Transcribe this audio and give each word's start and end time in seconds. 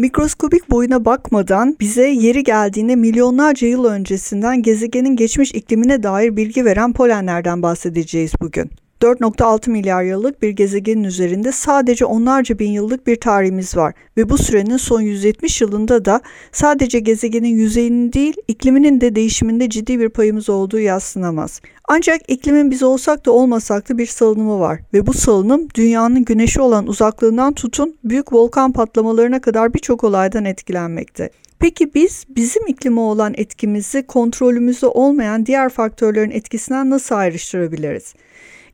Mikroskobik 0.00 0.70
boyuna 0.70 1.04
bakmadan 1.04 1.76
bize 1.80 2.08
yeri 2.08 2.44
geldiğinde 2.44 2.96
milyonlarca 2.96 3.66
yıl 3.68 3.84
öncesinden 3.84 4.62
gezegenin 4.62 5.16
geçmiş 5.16 5.54
iklimine 5.54 6.02
dair 6.02 6.36
bilgi 6.36 6.64
veren 6.64 6.92
polenlerden 6.92 7.62
bahsedeceğiz 7.62 8.32
bugün. 8.40 8.70
4.6 9.02 9.70
milyar 9.70 10.02
yıllık 10.02 10.42
bir 10.42 10.48
gezegenin 10.48 11.04
üzerinde 11.04 11.52
sadece 11.52 12.04
onlarca 12.04 12.58
bin 12.58 12.70
yıllık 12.70 13.06
bir 13.06 13.16
tarihimiz 13.16 13.76
var 13.76 13.94
ve 14.16 14.30
bu 14.30 14.38
sürenin 14.38 14.76
son 14.76 15.00
170 15.00 15.60
yılında 15.60 16.04
da 16.04 16.20
sadece 16.52 17.00
gezegenin 17.00 17.48
yüzeyinin 17.48 18.12
değil 18.12 18.34
ikliminin 18.48 19.00
de 19.00 19.14
değişiminde 19.14 19.70
ciddi 19.70 20.00
bir 20.00 20.08
payımız 20.08 20.50
olduğu 20.50 20.78
yadsınamaz. 20.78 21.60
Ancak 21.88 22.20
iklimin 22.28 22.70
biz 22.70 22.82
olsak 22.82 23.26
da 23.26 23.32
olmasak 23.32 23.88
da 23.88 23.98
bir 23.98 24.06
salınımı 24.06 24.60
var 24.60 24.80
ve 24.94 25.06
bu 25.06 25.12
salınım 25.12 25.68
dünyanın 25.74 26.24
güneşe 26.24 26.60
olan 26.60 26.86
uzaklığından 26.86 27.52
tutun 27.52 27.96
büyük 28.04 28.32
volkan 28.32 28.72
patlamalarına 28.72 29.40
kadar 29.40 29.74
birçok 29.74 30.04
olaydan 30.04 30.44
etkilenmekte. 30.44 31.30
Peki 31.58 31.94
biz 31.94 32.24
bizim 32.28 32.66
iklime 32.66 33.00
olan 33.00 33.34
etkimizi 33.36 34.02
kontrolümüzde 34.02 34.86
olmayan 34.86 35.46
diğer 35.46 35.68
faktörlerin 35.68 36.30
etkisinden 36.30 36.90
nasıl 36.90 37.14
ayrıştırabiliriz? 37.14 38.14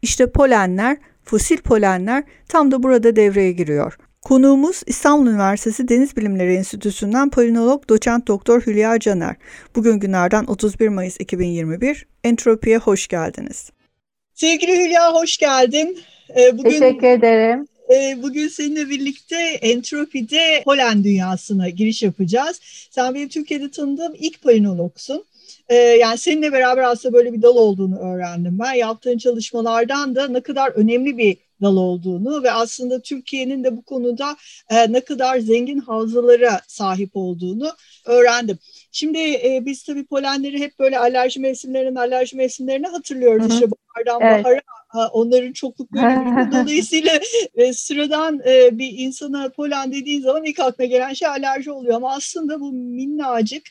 İşte 0.03 0.31
polenler, 0.31 0.97
fosil 1.25 1.59
polenler 1.59 2.25
tam 2.49 2.71
da 2.71 2.83
burada 2.83 3.17
devreye 3.17 3.53
giriyor. 3.53 3.99
Konuğumuz 4.23 4.83
İstanbul 4.87 5.31
Üniversitesi 5.31 5.89
Deniz 5.89 6.17
Bilimleri 6.17 6.55
Enstitüsü'nden 6.55 7.31
polinolog 7.31 7.89
doçent 7.89 8.29
doktor 8.29 8.61
Hülya 8.61 8.99
Caner. 8.99 9.37
Bugün 9.77 10.01
günlerden 10.01 10.45
31 10.45 10.89
Mayıs 10.89 11.17
2021. 11.21 12.07
Entropi'ye 12.25 12.79
hoş 12.79 13.09
geldiniz. 13.09 13.71
Sevgili 14.35 14.85
Hülya 14.85 15.15
hoş 15.15 15.37
geldin. 15.37 15.99
Ee, 16.39 16.59
bugün, 16.59 16.71
Teşekkür 16.71 17.07
ederim. 17.07 17.67
E, 17.95 18.23
bugün 18.23 18.49
seninle 18.49 18.89
birlikte 18.89 19.37
Entropi'de 19.61 20.63
Polen 20.65 21.05
dünyasına 21.05 21.69
giriş 21.69 22.03
yapacağız. 22.03 22.61
Sen 22.91 23.15
benim 23.15 23.29
Türkiye'de 23.29 23.71
tanıdığım 23.71 24.15
ilk 24.19 24.43
polinologsun. 24.43 25.25
E, 25.69 25.75
yani 25.75 26.19
seninle 26.19 26.53
beraber 26.53 26.83
aslında 26.83 27.15
böyle 27.15 27.33
bir 27.33 27.43
dal 27.43 27.57
olduğunu 27.57 27.99
öğrendim 27.99 28.59
ben. 28.59 28.73
Yaptığın 28.73 29.19
çalışmalardan 29.19 30.15
da 30.15 30.29
ne 30.29 30.41
kadar 30.41 30.71
önemli 30.71 31.19
bir 31.19 31.37
dal 31.63 31.77
olduğunu 31.77 32.43
ve 32.43 32.53
aslında 32.53 33.03
Türkiye'nin 33.03 33.65
de 33.65 33.77
bu 33.77 33.83
konuda 33.83 34.37
e, 34.71 34.93
ne 34.93 35.01
kadar 35.01 35.39
zengin 35.39 35.79
havzalara 35.79 36.61
sahip 36.67 37.11
olduğunu 37.15 37.73
öğrendim. 38.05 38.59
Şimdi 38.93 39.19
e, 39.19 39.63
biz 39.65 39.83
tabii 39.83 40.07
polenleri 40.07 40.61
hep 40.61 40.79
böyle 40.79 40.99
alerji 40.99 41.41
mevsimlerinin 41.41 41.95
alerji 41.95 42.37
mevsimlerini 42.37 42.87
hatırlıyoruz. 42.87 43.47
Hı-hı. 43.47 43.55
İşte 43.55 43.67
bahardan 43.71 44.21
evet. 44.23 44.45
bahara 44.45 44.61
onların 45.13 45.53
çoklukları 45.53 46.53
dolayısıyla 46.53 47.21
e, 47.55 47.73
sıradan 47.73 48.41
e, 48.47 48.79
bir 48.79 48.95
insana 48.99 49.49
polen 49.49 49.93
dediğin 49.93 50.23
zaman 50.23 50.45
ilk 50.45 50.61
aklına 50.61 50.87
gelen 50.87 51.13
şey 51.13 51.29
alerji 51.29 51.71
oluyor 51.71 51.95
ama 51.95 52.15
aslında 52.15 52.61
bu 52.61 52.73
minnacık 52.73 53.63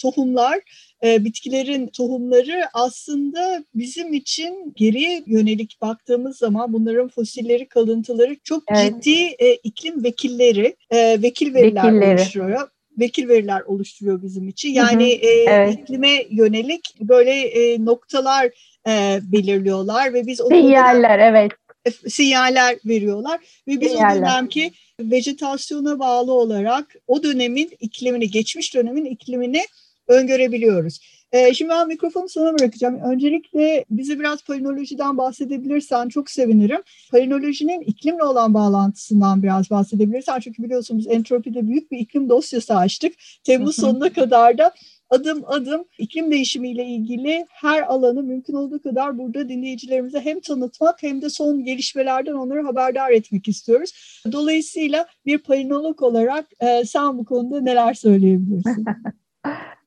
tohumlar 0.00 0.60
e, 1.04 1.24
bitkilerin 1.24 1.86
tohumları 1.86 2.62
aslında 2.74 3.64
bizim 3.74 4.12
için 4.12 4.72
geriye 4.76 5.22
yönelik 5.26 5.80
baktığımız 5.80 6.38
zaman 6.38 6.72
bunların 6.72 7.08
fosilleri, 7.08 7.68
kalıntıları 7.68 8.36
çok 8.44 8.62
evet. 8.68 9.02
ciddi 9.04 9.24
e, 9.38 9.54
iklim 9.54 10.04
vekilleri, 10.04 10.76
e, 10.90 11.22
vekil 11.22 11.54
veriler 11.54 11.84
Vekilleri. 11.84 12.14
oluşturuyor 12.14 12.68
vekil 13.00 13.28
veriler 13.28 13.60
oluşturuyor 13.60 14.22
bizim 14.22 14.48
için. 14.48 14.68
Yani 14.68 15.04
hı 15.04 15.26
hı, 15.26 15.30
e, 15.30 15.44
evet. 15.48 15.74
iklime 15.74 16.24
yönelik 16.30 17.00
böyle 17.00 17.32
e, 17.32 17.84
noktalar 17.84 18.46
e, 18.88 19.20
belirliyorlar 19.22 20.14
ve 20.14 20.26
biz 20.26 20.40
o 20.40 20.48
sinyaller 20.48 21.18
evet 21.18 21.52
e, 21.84 21.90
sinyaller 21.90 22.76
veriyorlar 22.84 23.40
ve 23.68 23.80
biz 23.80 23.90
sinyaller. 23.92 24.16
o 24.16 24.20
dönemki 24.20 24.72
vejetasyona 25.00 25.98
bağlı 25.98 26.32
olarak 26.32 26.96
o 27.06 27.22
dönemin 27.22 27.70
iklimini, 27.80 28.30
geçmiş 28.30 28.74
dönemin 28.74 29.04
iklimini 29.04 29.62
öngörebiliyoruz. 30.10 31.00
Ee, 31.32 31.54
şimdi 31.54 31.70
ben 31.70 31.88
mikrofonu 31.88 32.28
sana 32.28 32.58
bırakacağım. 32.58 33.00
Öncelikle 33.00 33.84
bize 33.90 34.18
biraz 34.18 34.42
polinolojiden 34.42 35.18
bahsedebilirsen 35.18 36.08
çok 36.08 36.30
sevinirim. 36.30 36.80
Polinolojinin 37.10 37.80
iklimle 37.80 38.24
olan 38.24 38.54
bağlantısından 38.54 39.42
biraz 39.42 39.70
bahsedebilirsen. 39.70 40.40
Çünkü 40.40 40.62
biliyorsun 40.62 40.98
biz 40.98 41.06
Entropi'de 41.06 41.68
büyük 41.68 41.90
bir 41.90 41.98
iklim 41.98 42.28
dosyası 42.28 42.76
açtık. 42.76 43.12
Temmuz 43.44 43.76
sonuna 43.76 44.12
kadar 44.12 44.58
da 44.58 44.72
adım 45.10 45.42
adım 45.46 45.84
iklim 45.98 46.30
değişimiyle 46.30 46.84
ilgili 46.84 47.46
her 47.48 47.82
alanı 47.82 48.22
mümkün 48.22 48.54
olduğu 48.54 48.82
kadar 48.82 49.18
burada 49.18 49.48
dinleyicilerimize 49.48 50.20
hem 50.20 50.40
tanıtmak 50.40 51.02
hem 51.02 51.22
de 51.22 51.30
son 51.30 51.64
gelişmelerden 51.64 52.32
onları 52.32 52.62
haberdar 52.62 53.10
etmek 53.10 53.48
istiyoruz. 53.48 54.22
Dolayısıyla 54.32 55.06
bir 55.26 55.38
polinolog 55.38 56.02
olarak 56.02 56.46
e, 56.60 56.84
sen 56.84 57.18
bu 57.18 57.24
konuda 57.24 57.60
neler 57.60 57.94
söyleyebilirsin? 57.94 58.84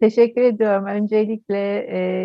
Teşekkür 0.00 0.42
ediyorum. 0.42 0.86
Öncelikle 0.86 1.58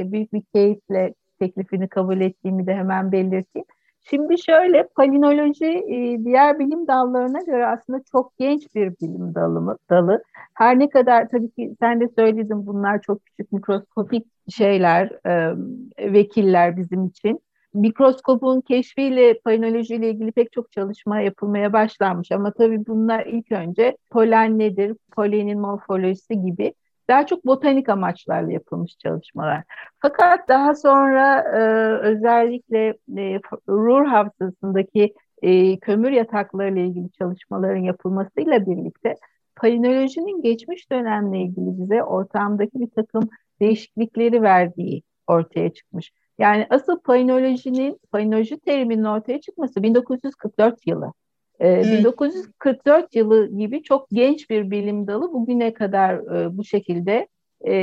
e, 0.02 0.12
büyük 0.12 0.34
bir 0.34 0.42
keyifle 0.54 1.14
teklifini 1.40 1.90
kabul 1.90 2.22
ettiğimi 2.22 2.68
de 2.68 2.74
hemen 2.76 3.12
belirteyim. 3.12 3.66
Şimdi 4.09 4.42
şöyle 4.42 4.88
palinoloji 4.96 5.66
e, 5.66 6.26
diğer 6.26 6.59
bilim 6.59 6.88
dallarına 6.88 7.42
göre 7.42 7.68
aslında 7.68 8.02
çok 8.12 8.38
genç 8.38 8.76
bir 8.76 8.92
bilim 9.02 9.36
dalı, 9.36 9.78
dalı. 9.90 10.24
Her 10.54 10.80
ne 10.80 10.90
kadar 10.90 11.30
tabii 11.30 11.52
ki 11.52 11.76
sen 11.80 12.02
de 12.02 12.09
söyledin 12.18 12.68
bunlar 12.68 13.02
çok 13.02 13.26
küçük 13.26 13.52
mikroskopik 13.52 14.28
şeyler, 14.50 15.12
e, 15.26 16.14
vekiller 16.14 16.78
bizim 16.78 17.06
için. 17.06 17.40
Mikroskopun 17.74 18.62
keşfiyle 18.62 19.40
palinoloji 19.40 19.96
ile 19.96 20.09
ilgili 20.09 20.32
pek 20.32 20.52
çok 20.52 20.72
çalışma 20.72 21.20
yapılmaya 21.20 21.74
başlanmış 21.74 22.32
ama 22.32 22.52
tabii 22.52 22.88
bunlar 22.88 23.26
ilk 23.26 23.52
önce 23.52 23.98
polen 24.09 24.59
nedir, 24.59 24.96
polenin 25.12 25.59
morfolojisi 25.59 26.42
gibi 26.42 26.74
daha 27.11 27.25
çok 27.25 27.45
botanik 27.45 27.89
amaçlarla 27.89 28.51
yapılmış 28.51 28.97
çalışmalar. 28.97 29.63
Fakat 29.99 30.47
daha 30.49 30.75
sonra 30.75 31.39
e, 31.39 31.61
özellikle 32.07 32.88
e, 33.17 33.39
Ruhr 33.69 34.05
Havzası'ndaki 34.05 35.13
e, 35.41 35.79
kömür 35.79 36.11
yatakları 36.11 36.73
ile 36.73 36.85
ilgili 36.88 37.11
çalışmaların 37.11 37.81
yapılmasıyla 37.81 38.66
birlikte 38.66 39.16
palinolojinin 39.55 40.41
geçmiş 40.41 40.91
dönemle 40.91 41.38
ilgili 41.39 41.81
bize 41.81 42.03
ortamdaki 42.03 42.79
bir 42.79 42.89
takım 42.89 43.29
değişiklikleri 43.61 44.41
verdiği 44.41 45.03
ortaya 45.28 45.73
çıkmış. 45.73 46.11
Yani 46.39 46.67
asıl 46.69 46.99
palinolojinin, 46.99 47.99
palinoloji 48.11 48.59
teriminin 48.59 49.03
ortaya 49.03 49.41
çıkması 49.41 49.83
1944 49.83 50.88
yılı. 50.88 51.13
Evet. 51.61 51.85
1944 51.85 53.16
yılı 53.16 53.57
gibi 53.57 53.83
çok 53.83 54.09
genç 54.09 54.49
bir 54.49 54.72
bilim 54.72 55.07
dalı 55.07 55.33
bugüne 55.33 55.73
kadar 55.73 56.13
e, 56.13 56.57
bu 56.57 56.63
şekilde 56.63 57.27
e, 57.67 57.73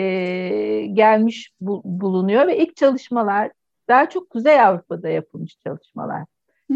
gelmiş 0.92 1.52
bu, 1.60 1.82
bulunuyor 1.84 2.46
ve 2.46 2.58
ilk 2.58 2.76
çalışmalar 2.76 3.50
daha 3.88 4.08
çok 4.08 4.30
Kuzey 4.30 4.60
Avrupa'da 4.60 5.08
yapılmış 5.08 5.58
çalışmalar. 5.58 6.24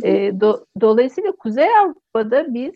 E, 0.03 0.41
do, 0.41 0.65
dolayısıyla 0.81 1.33
Kuzey 1.33 1.79
Avrupa'da 1.79 2.55
biz 2.55 2.73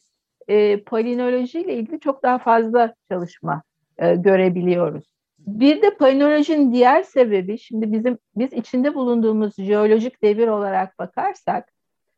e, 0.49 0.81
palinoloji 0.81 1.61
ile 1.61 1.75
ilgili 1.75 2.01
çok 2.01 2.23
daha 2.23 2.39
fazla 2.39 2.95
çalışma 3.11 3.63
e, 3.99 4.15
görebiliyoruz. 4.15 5.05
Bir 5.39 5.83
de 5.83 5.91
palinolojinin 5.97 6.73
diğer 6.73 7.03
sebebi 7.03 7.59
şimdi 7.59 7.93
bizim 7.93 8.19
biz 8.37 8.53
içinde 8.53 8.95
bulunduğumuz 8.95 9.55
jeolojik 9.57 10.23
devir 10.23 10.49
olarak 10.49 10.99
bakarsak 10.99 11.73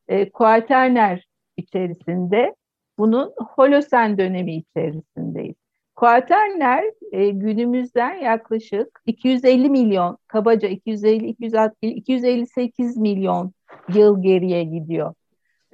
e, 0.08 0.30
kuaterner 0.30 1.27
içerisinde 1.58 2.54
bunun 2.98 3.32
Holosen 3.56 4.18
dönemi 4.18 4.56
içerisindeyiz. 4.56 5.56
Kuaterner 5.96 6.84
e, 7.12 7.28
günümüzden 7.30 8.14
yaklaşık 8.14 9.02
250 9.06 9.70
milyon, 9.70 10.18
kabaca 10.28 10.68
250 10.68 11.26
260, 11.26 11.92
258 11.92 12.96
milyon 12.96 13.52
yıl 13.94 14.22
geriye 14.22 14.64
gidiyor. 14.64 15.14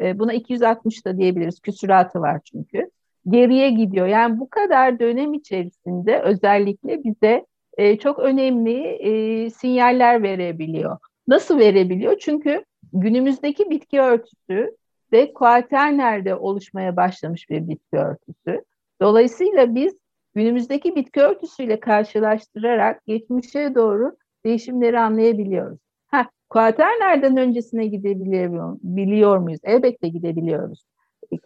E, 0.01 0.19
buna 0.19 0.33
260 0.33 1.07
da 1.07 1.19
diyebiliriz. 1.19 1.61
Küsuratı 1.61 2.21
var 2.21 2.41
çünkü. 2.45 2.91
Geriye 3.29 3.71
gidiyor. 3.71 4.07
Yani 4.07 4.41
bu 4.41 4.51
kadar 4.51 4.99
dönem 4.99 5.35
içerisinde 5.35 6.21
özellikle 6.21 7.05
bize 7.05 7.47
e, 7.77 7.99
çok 7.99 8.19
önemli 8.19 8.81
e, 8.85 9.51
sinyaller 9.51 10.23
verebiliyor. 10.23 10.99
Nasıl 11.29 11.59
verebiliyor? 11.59 12.19
Çünkü 12.19 12.65
günümüzdeki 12.93 13.71
bitki 13.71 14.01
örtüsü 14.01 14.77
de 15.13 15.33
kuaternerde 15.33 16.35
oluşmaya 16.35 16.97
başlamış 16.97 17.51
bir 17.51 17.69
bitki 17.69 17.97
örtüsü. 17.97 18.65
Dolayısıyla 19.03 19.75
biz 19.75 19.97
günümüzdeki 20.35 20.97
bitki 20.97 21.21
örtüsüyle 21.21 21.81
karşılaştırarak 21.81 23.07
geçmişe 23.07 23.75
doğru 23.75 24.17
değişimleri 24.45 25.01
anlayabiliyoruz. 25.01 25.79
Ha, 26.07 26.27
kuaternerden 26.51 27.37
öncesine 27.37 27.87
gidebiliyor 27.87 28.79
biliyor 28.83 29.39
muyuz? 29.39 29.61
Elbette 29.65 30.09
gidebiliyoruz. 30.09 30.85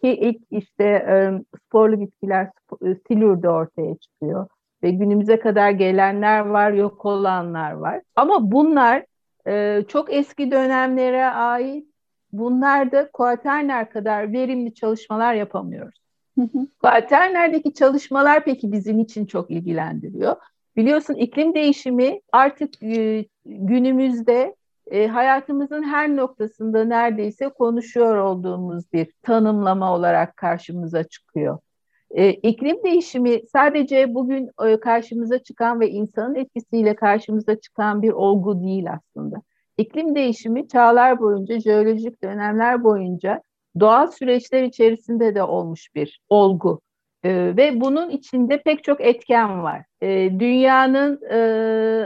Ki 0.03 0.09
ilk 0.11 0.43
işte 0.51 0.85
e, 0.85 1.33
sporlu 1.57 2.01
bitkiler 2.01 2.51
e, 2.83 2.95
Silur'da 3.09 3.51
ortaya 3.51 3.97
çıkıyor 3.97 4.47
ve 4.83 4.91
günümüze 4.91 5.39
kadar 5.39 5.71
gelenler 5.71 6.41
var, 6.41 6.73
yok 6.73 7.07
olanlar 7.07 7.73
var. 7.73 8.03
Ama 8.17 8.53
bunlar 8.53 9.05
e, 9.47 9.83
çok 9.89 10.13
eski 10.13 10.51
dönemlere 10.51 11.25
ait. 11.27 11.88
Bunlarda 12.33 13.11
kuaterner 13.13 13.91
kadar 13.91 14.33
verimli 14.33 14.75
çalışmalar 14.75 15.35
yapamıyoruz. 15.35 15.99
Kuaternerdeki 16.81 17.75
çalışmalar 17.75 18.45
peki 18.45 18.73
bizim 18.73 18.99
için 18.99 19.27
çok 19.27 19.51
ilgilendiriyor. 19.51 20.37
Biliyorsun 20.77 21.15
iklim 21.15 21.55
değişimi 21.55 22.21
artık 22.33 22.83
e, 22.83 23.25
günümüzde 23.47 24.57
e, 24.91 25.07
hayatımızın 25.07 25.83
her 25.83 26.17
noktasında 26.17 26.85
neredeyse 26.85 27.49
konuşuyor 27.49 28.17
olduğumuz 28.17 28.93
bir 28.93 29.13
tanımlama 29.23 29.95
olarak 29.95 30.37
karşımıza 30.37 31.05
çıkıyor. 31.05 31.59
E, 32.11 32.31
iklim 32.31 32.85
değişimi 32.85 33.41
sadece 33.53 34.15
bugün 34.15 34.51
e, 34.67 34.81
karşımıza 34.81 35.39
çıkan 35.39 35.81
ve 35.81 35.91
insanın 35.91 36.35
etkisiyle 36.35 36.95
karşımıza 36.95 37.61
çıkan 37.61 38.03
bir 38.03 38.11
olgu 38.11 38.63
değil 38.63 38.87
aslında. 38.93 39.37
İklim 39.79 40.15
değişimi 40.15 40.69
çağlar 40.69 41.21
boyunca, 41.21 41.61
jeolojik 41.61 42.23
dönemler 42.23 42.85
boyunca 42.85 43.43
doğal 43.81 44.07
süreçler 44.07 44.63
içerisinde 44.63 45.35
de 45.35 45.43
olmuş 45.43 45.95
bir 45.95 46.21
olgu. 46.29 46.81
E, 47.23 47.57
ve 47.57 47.81
bunun 47.81 48.11
içinde 48.11 48.63
pek 48.63 48.85
çok 48.85 49.01
etken 49.01 49.63
var. 49.63 49.85
E, 50.01 50.41
dünyanın 50.41 51.23
e, 51.31 51.37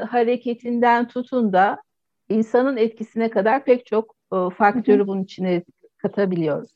hareketinden 0.05 1.09
tutun 1.09 1.53
da 1.53 1.83
insanın 2.29 2.77
etkisine 2.77 3.31
kadar 3.31 3.65
pek 3.65 3.87
çok 3.87 4.15
e, 4.33 4.37
faktörü 4.57 5.07
bunun 5.07 5.23
içine 5.23 5.63
katabiliyoruz. 5.99 6.71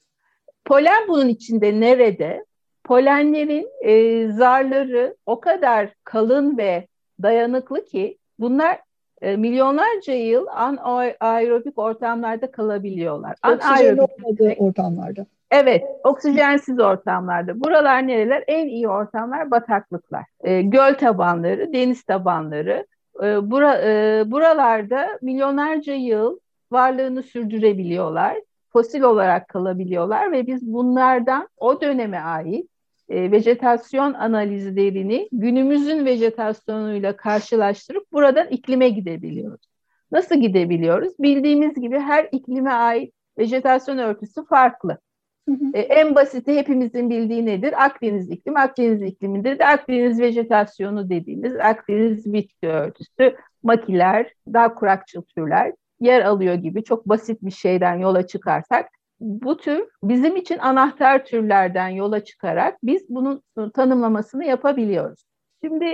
Polen 0.65 1.09
bunun 1.09 1.29
içinde 1.29 1.81
nerede? 1.81 2.45
Polenlerin 2.85 3.69
e, 3.81 4.29
zarları 4.29 5.17
o 5.27 5.41
kadar 5.41 5.91
kalın 6.05 6.59
ve 6.59 6.87
dayanıklı 7.23 7.85
ki 7.85 8.19
bunlar 8.39 8.86
e, 9.23 9.37
milyonlarca 9.37 10.15
yıl 10.15 10.47
anaerobik 10.47 11.79
ortamlarda 11.79 12.51
kalabiliyorlar. 12.51 13.37
Oksijen 13.55 13.99
olmadığı 13.99 14.55
ortamlarda. 14.59 15.27
Evet, 15.51 15.85
oksijensiz 16.05 16.81
ortamlarda. 16.81 17.61
Buralar 17.61 18.07
nereler? 18.07 18.45
En 18.47 18.67
iyi 18.67 18.89
ortamlar 18.89 19.51
bataklıklar. 19.51 20.25
E, 20.41 20.63
göl 20.63 20.95
tabanları, 20.95 21.73
deniz 21.73 22.03
tabanları. 22.03 22.87
E, 23.23 23.51
bura, 23.51 23.83
e, 23.83 24.23
buralarda 24.27 25.19
milyonlarca 25.23 25.95
yıl 25.95 26.39
varlığını 26.73 27.23
sürdürebiliyorlar. 27.23 28.37
Fosil 28.73 29.03
olarak 29.03 29.49
kalabiliyorlar 29.49 30.33
ve 30.33 30.47
biz 30.47 30.73
bunlardan 30.73 31.49
o 31.57 31.81
döneme 31.81 32.19
ait 32.19 32.71
e, 33.08 33.31
vejetasyon 33.31 34.14
analizlerini 34.14 35.29
günümüzün 35.32 36.05
vejetasyonuyla 36.05 37.17
karşılaştırıp 37.17 38.12
buradan 38.12 38.49
iklime 38.49 38.88
gidebiliyoruz. 38.88 39.67
Nasıl 40.12 40.37
gidebiliyoruz? 40.37 41.12
Bildiğimiz 41.19 41.75
gibi 41.75 41.99
her 41.99 42.29
iklime 42.32 42.70
ait 42.70 43.14
vejetasyon 43.38 43.99
örtüsü 43.99 44.44
farklı. 44.47 44.99
E, 45.75 45.81
en 45.81 46.14
basiti 46.14 46.55
hepimizin 46.56 47.11
bildiği 47.11 47.47
nedir? 47.47 47.85
Akdeniz 47.85 48.31
iklimi, 48.31 48.58
Akdeniz 48.58 49.03
iklimidir 49.03 49.59
de 49.59 49.67
Akdeniz 49.67 50.20
vejetasyonu 50.20 51.11
dediğimiz 51.11 51.56
Akdeniz 51.56 52.32
bitki 52.32 52.69
örtüsü, 52.69 53.37
makiler, 53.62 54.32
daha 54.52 54.75
kurakçıl 54.75 55.23
türler 55.23 55.73
yer 56.00 56.20
alıyor 56.20 56.55
gibi 56.55 56.85
çok 56.85 57.09
basit 57.09 57.43
bir 57.43 57.50
şeyden 57.50 57.99
yola 57.99 58.26
çıkarsak 58.26 58.88
bu 59.21 59.57
tür 59.57 59.89
bizim 60.03 60.37
için 60.37 60.59
anahtar 60.59 61.25
türlerden 61.25 61.89
yola 61.89 62.25
çıkarak 62.25 62.79
biz 62.83 63.07
bunun 63.09 63.43
tanımlamasını 63.75 64.45
yapabiliyoruz. 64.45 65.25
Şimdi 65.65 65.85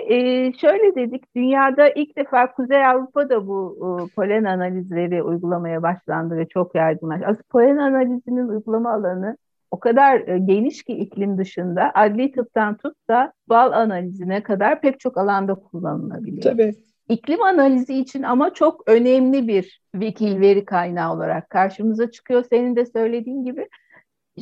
şöyle 0.60 0.94
dedik, 0.94 1.36
dünyada 1.36 1.88
ilk 1.88 2.16
defa 2.16 2.52
Kuzey 2.52 2.86
Avrupa'da 2.86 3.46
bu 3.46 3.78
e, 3.78 4.14
polen 4.14 4.44
analizleri 4.44 5.22
uygulamaya 5.22 5.82
başlandı 5.82 6.36
ve 6.36 6.48
çok 6.48 6.74
yaygınlaştı. 6.74 7.26
Aslında 7.26 7.44
polen 7.50 7.76
analizinin 7.76 8.48
uygulama 8.48 8.92
alanı 8.92 9.36
o 9.70 9.80
kadar 9.80 10.28
e, 10.28 10.38
geniş 10.38 10.82
ki 10.82 10.92
iklim 10.92 11.38
dışında 11.38 11.90
adli 11.94 12.32
tıptan 12.32 12.76
tut 12.76 12.96
da 13.08 13.32
bal 13.48 13.72
analizine 13.72 14.42
kadar 14.42 14.80
pek 14.80 15.00
çok 15.00 15.18
alanda 15.18 15.54
kullanılabiliyor. 15.54 16.42
Tabii. 16.42 16.74
İklim 17.12 17.42
analizi 17.42 17.94
için 17.94 18.22
ama 18.22 18.54
çok 18.54 18.88
önemli 18.88 19.48
bir 19.48 19.80
vekil 19.94 20.40
veri 20.40 20.64
kaynağı 20.64 21.14
olarak 21.14 21.50
karşımıza 21.50 22.10
çıkıyor. 22.10 22.44
Senin 22.50 22.76
de 22.76 22.86
söylediğin 22.86 23.44
gibi. 23.44 23.68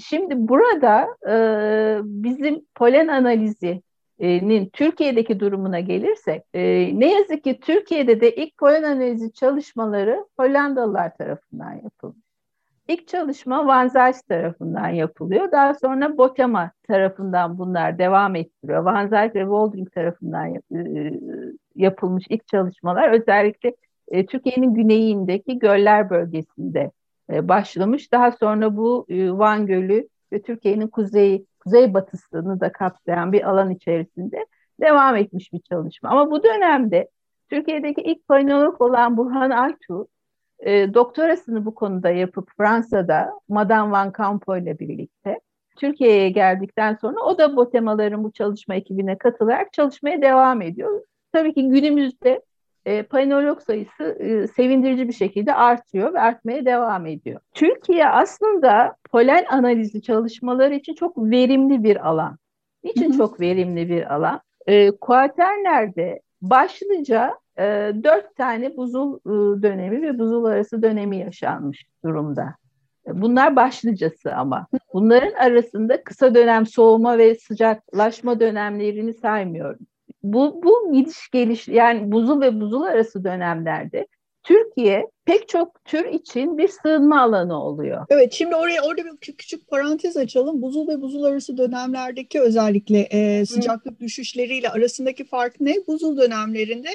Şimdi 0.05 0.35
burada 0.37 1.09
e, 1.29 1.35
bizim 2.05 2.67
polen 2.75 3.09
analizinin 3.09 4.71
Türkiye'deki 4.73 5.41
durumuna 5.41 5.81
gelirsek, 5.81 6.43
e, 6.55 6.61
ne 7.01 7.13
yazık 7.13 7.45
ki 7.45 7.61
Türkiye'de 7.61 8.21
de 8.21 8.35
ilk 8.35 8.59
polen 8.59 8.83
analizi 8.83 9.33
çalışmaları 9.33 10.27
Hollandalılar 10.39 11.17
tarafından 11.17 11.73
yapılmış. 11.73 12.30
İlk 12.91 13.09
çalışma 13.09 13.67
Van 13.67 13.89
Zijs 13.89 14.23
tarafından 14.23 14.89
yapılıyor. 14.89 15.53
Daha 15.53 15.75
sonra 15.75 16.19
Botema 16.19 16.71
tarafından 16.89 17.59
bunlar 17.59 17.99
devam 17.99 18.37
ettiriyor. 18.37 18.83
Van 18.85 19.07
Zijs 19.07 19.35
ve 19.35 19.41
Woldring 19.41 19.93
tarafından 19.93 20.55
e, 20.55 20.61
yapılmış 21.77 22.25
ilk 22.29 22.47
çalışmalar 22.47 23.13
özellikle 23.13 23.77
e, 24.09 24.27
Türkiye'nin 24.27 24.75
güneyindeki 24.75 25.59
göller 25.59 26.11
bölgesinde 26.11 26.91
e, 27.33 27.49
başlamış. 27.49 28.13
Daha 28.13 28.33
sonra 28.33 28.77
bu 28.77 29.07
Van 29.11 29.67
Gölü 29.67 30.09
ve 30.33 30.43
Türkiye'nin 30.43 30.89
kuzeyi, 30.89 31.47
kuzeybatısını 31.61 32.61
da 32.61 32.73
kapsayan 32.73 33.33
bir 33.33 33.49
alan 33.51 33.71
içerisinde 33.71 34.47
devam 34.81 35.17
etmiş 35.17 35.53
bir 35.53 35.61
çalışma. 35.61 36.11
Ama 36.11 36.31
bu 36.31 36.43
dönemde 36.43 37.09
Türkiye'deki 37.51 38.01
ilk 38.01 38.29
panolog 38.29 38.81
olan 38.81 39.17
Burhan 39.17 39.51
Aytu 39.51 40.09
e, 40.61 40.95
doktorasını 40.95 41.65
bu 41.65 41.75
konuda 41.75 42.11
yapıp 42.11 42.49
Fransa'da 42.57 43.31
Madame 43.49 43.93
Van 43.93 44.13
Campo 44.19 44.57
ile 44.57 44.79
birlikte 44.79 45.41
Türkiye'ye 45.77 46.31
geldikten 46.31 46.95
sonra 46.95 47.21
o 47.21 47.39
da 47.39 47.57
bu 47.57 47.71
temaların 47.71 48.25
bu 48.25 48.33
çalışma 48.33 48.75
ekibine 48.75 49.19
katılarak 49.19 49.73
çalışmaya 49.73 50.23
devam 50.23 50.63
ediyor. 50.63 51.01
Tabii 51.33 51.55
ki 51.55 51.69
günümüzde 51.69 52.43
e, 52.87 53.03
panolog 53.03 53.61
sayısı 53.61 54.05
e, 54.05 54.47
sevindirici 54.47 55.09
bir 55.09 55.13
şekilde 55.13 55.55
artıyor 55.55 56.15
ve 56.15 56.21
artmaya 56.21 56.65
devam 56.65 57.07
ediyor. 57.07 57.41
Türkiye 57.55 58.09
aslında 58.09 58.97
polen 59.11 59.45
analizi 59.51 60.03
çalışmaları 60.03 60.75
için 60.75 60.95
çok 60.95 61.19
verimli 61.19 61.85
bir 61.85 62.09
alan. 62.09 62.39
Niçin 62.85 63.13
çok 63.13 63.41
verimli 63.41 63.89
bir 63.89 64.15
alan? 64.15 64.41
E, 64.67 64.91
kuaternerde 64.91 66.21
başlıca 66.43 67.39
e, 67.61 67.93
dört 68.05 68.37
tane 68.37 68.77
buzul 68.77 69.17
e, 69.17 69.63
dönemi 69.63 70.03
ve 70.03 70.19
buzul 70.19 70.45
arası 70.45 70.83
dönemi 70.83 71.19
yaşanmış 71.19 71.87
durumda. 72.05 72.55
Bunlar 73.07 73.57
başlıcası 73.57 74.35
ama. 74.35 74.67
Bunların 74.95 75.33
arasında 75.33 76.05
kısa 76.05 76.35
dönem 76.35 76.67
soğuma 76.67 77.19
ve 77.19 77.35
sıcaklaşma 77.35 78.41
dönemlerini 78.41 79.15
saymıyorum. 79.15 79.79
Bu, 80.23 80.63
bu 80.63 80.93
gidiş 80.93 81.31
geliş 81.33 81.69
yani 81.69 82.13
buzul 82.13 82.41
ve 82.41 82.61
buzul 82.61 82.83
arası 82.83 83.25
dönemlerde 83.25 84.07
Türkiye 84.43 85.07
pek 85.25 85.49
çok 85.49 85.85
tür 85.85 86.05
için 86.05 86.59
bir 86.59 86.69
sığınma 86.69 87.21
alanı 87.21 87.63
oluyor. 87.63 88.07
Evet 88.09 88.33
şimdi 88.33 88.57
oraya 88.57 88.83
orada 88.83 89.03
bir 89.05 89.37
küçük 89.37 89.69
parantez 89.69 90.17
açalım. 90.17 90.63
Buzul 90.63 90.89
ve 90.89 91.01
buzul 91.01 91.25
arası 91.25 91.59
dönemlerdeki 91.59 92.41
özellikle 92.41 92.99
e, 93.01 93.47
sıcaklık 93.47 93.95
Hı. 93.95 94.01
düşüşleriyle 94.01 94.69
arasındaki 94.69 95.25
fark 95.25 95.61
ne? 95.61 95.75
Buzul 95.87 96.17
dönemlerinde 96.17 96.89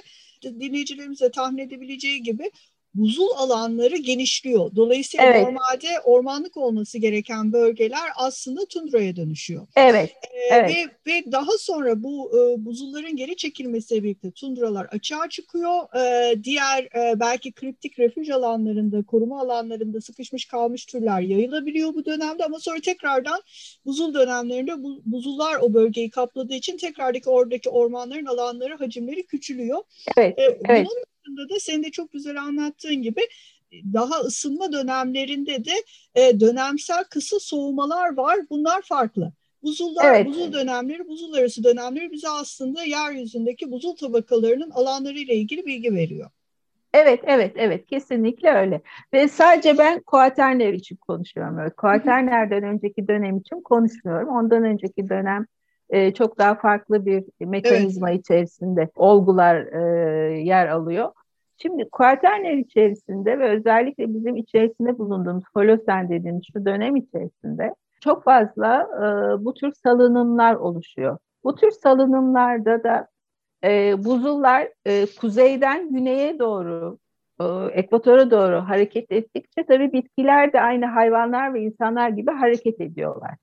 dinleyicilerimize 0.46 1.32
tahmin 1.32 1.58
edebileceği 1.58 2.24
gibi 2.24 2.52
buzul 2.96 3.30
alanları 3.36 3.98
genişliyor. 3.98 4.76
Dolayısıyla 4.76 5.26
evet. 5.26 5.44
normalde 5.44 5.88
ormanlık 6.04 6.58
olması 6.58 6.98
gereken 6.98 7.54
bölgeler 7.54 8.10
aslında 8.16 8.66
tundraya 8.66 9.16
dönüşüyor. 9.16 9.68
Evet. 9.76 10.12
Ee, 10.24 10.56
evet. 10.56 10.72
Ve, 11.06 11.12
ve 11.12 11.32
daha 11.32 11.58
sonra 11.60 12.04
bu 12.04 12.32
e, 12.32 12.66
buzulların 12.66 13.16
geri 13.16 13.36
çekilmesiyle 13.36 14.04
birlikte 14.04 14.32
tundralar 14.32 14.86
açığa 14.86 15.30
çıkıyor. 15.30 15.96
E, 15.96 16.44
diğer 16.44 16.84
e, 16.84 17.20
belki 17.20 17.52
kriptik 17.52 18.00
refüj 18.00 18.30
alanlarında, 18.30 19.04
koruma 19.04 19.42
alanlarında 19.42 20.02
sıkışmış 20.02 20.46
kalmış 20.46 20.86
türler 20.86 21.22
yayılabiliyor 21.22 21.94
bu 21.94 22.06
dönemde 22.06 22.46
ama 22.46 22.60
sonra 22.60 22.80
tekrardan 22.80 23.42
buzul 23.86 24.14
dönemlerinde 24.14 24.84
bu, 24.84 25.02
buzullar 25.06 25.56
o 25.56 25.74
bölgeyi 25.74 26.10
kapladığı 26.10 26.54
için 26.54 26.78
tekrardaki 26.78 27.30
oradaki 27.30 27.70
ormanların 27.70 28.26
alanları, 28.26 28.76
hacimleri 28.78 29.26
küçülüyor. 29.26 29.84
Evet. 30.18 30.40
E, 30.40 30.60
evet. 30.70 30.88
Bunun 30.88 31.04
dışında 31.26 31.50
da 31.50 31.60
senin 31.60 31.84
de 31.84 31.92
çok 31.92 32.12
güzel 32.12 32.42
anlattığın 32.42 33.02
gibi 33.02 33.22
e, 33.72 33.94
daha 33.94 34.20
ısınma 34.20 34.72
dönemlerinde 34.72 35.66
de 35.66 35.74
e, 36.16 36.40
dönemsel 36.40 37.04
kısa 37.04 37.40
soğumalar 37.40 38.18
var. 38.18 38.40
Bunlar 38.50 38.82
farklı. 38.82 39.32
Buzullar, 39.64 40.16
evet. 40.16 40.28
buzul 40.28 40.54
dönemleri, 40.54 41.08
buzul 41.08 41.34
arası 41.34 41.64
dönemleri 41.64 42.12
bize 42.12 42.30
aslında 42.30 42.84
yeryüzündeki 42.84 43.72
buzul 43.72 43.96
tabakalarının 43.96 44.70
alanları 44.70 45.20
ile 45.20 45.36
ilgili 45.36 45.66
bilgi 45.66 45.94
veriyor. 45.94 46.30
Evet, 46.94 47.20
evet, 47.24 47.54
evet. 47.56 47.86
Kesinlikle 47.86 48.50
öyle. 48.50 48.82
Ve 49.14 49.28
sadece 49.28 49.78
ben 49.78 50.02
Kuaterner 50.02 50.74
için 50.74 50.96
konuşuyorum. 50.96 51.72
Kuaterner'den 51.78 52.64
önceki 52.64 53.08
dönem 53.08 53.38
için 53.38 53.62
konuşmuyorum. 53.62 54.30
Ondan 54.30 54.64
önceki 54.64 55.10
dönem 55.10 55.46
e, 55.96 56.14
çok 56.14 56.38
daha 56.38 56.56
farklı 56.56 57.06
bir 57.06 57.24
mekanizma 57.40 58.10
evet. 58.10 58.20
içerisinde 58.20 58.90
olgular 58.96 59.56
e, 59.56 60.40
yer 60.40 60.68
alıyor. 60.68 61.12
Şimdi 61.58 61.90
Kuaterner 61.90 62.54
içerisinde 62.54 63.40
ve 63.40 63.50
özellikle 63.50 64.14
bizim 64.14 64.36
içerisinde 64.36 64.98
bulunduğumuz 64.98 65.44
Holosen 65.54 66.10
dediğimiz 66.10 66.44
şu 66.54 66.66
dönem 66.66 66.96
içerisinde 66.96 67.76
çok 68.02 68.24
fazla 68.24 68.82
e, 68.82 69.06
bu 69.46 69.54
tür 69.54 69.72
salınımlar 69.72 70.56
oluşuyor. 70.56 71.18
Bu 71.44 71.56
tür 71.56 71.72
salınımlarda 71.72 72.84
da 72.84 73.08
e, 73.64 74.04
buzullar 74.06 74.68
e, 74.86 75.06
kuzeyden 75.20 75.94
güneye 75.94 76.40
doğru, 76.40 76.98
e, 77.42 77.44
ekvatora 77.72 78.32
doğru 78.32 78.56
hareket 78.56 79.12
ettikçe 79.12 79.66
tabii 79.66 79.94
bitkiler 79.94 80.54
de 80.54 80.62
aynı 80.62 80.86
hayvanlar 80.86 81.54
ve 81.54 81.62
insanlar 81.62 82.10
gibi 82.10 82.32
hareket 82.32 82.82
ediyorlar. 82.82 83.36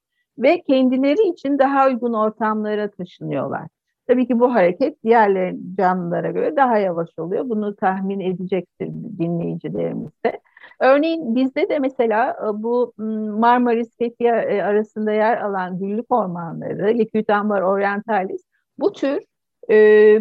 Ve 0.42 0.62
kendileri 0.62 1.28
için 1.28 1.58
daha 1.58 1.87
uygun 1.87 2.12
ortamlara 2.12 2.90
taşınıyorlar. 2.90 3.68
Tabii 4.06 4.26
ki 4.26 4.40
bu 4.40 4.54
hareket 4.54 5.04
diğer 5.04 5.54
canlılara 5.78 6.30
göre 6.30 6.56
daha 6.56 6.78
yavaş 6.78 7.08
oluyor. 7.18 7.49
Bunu 7.49 7.76
tahmin 7.76 8.20
edecektir 8.20 8.88
dinleyicilerimiz 9.18 10.11
de. 10.26 10.40
Örneğin 10.80 11.34
bizde 11.34 11.68
de 11.68 11.78
mesela 11.78 12.30
e, 12.30 12.62
bu 12.62 12.92
Marmaris 13.38 13.96
Fethiye 13.99 14.32
e, 14.32 14.62
arasında 14.62 15.12
yer 15.12 15.40
alan 15.40 15.78
güllük 15.78 16.12
ormanları, 16.12 16.99
Liquidambar 16.99 17.61
orientalis 17.61 18.42
bu 18.78 18.92
tür 18.92 19.20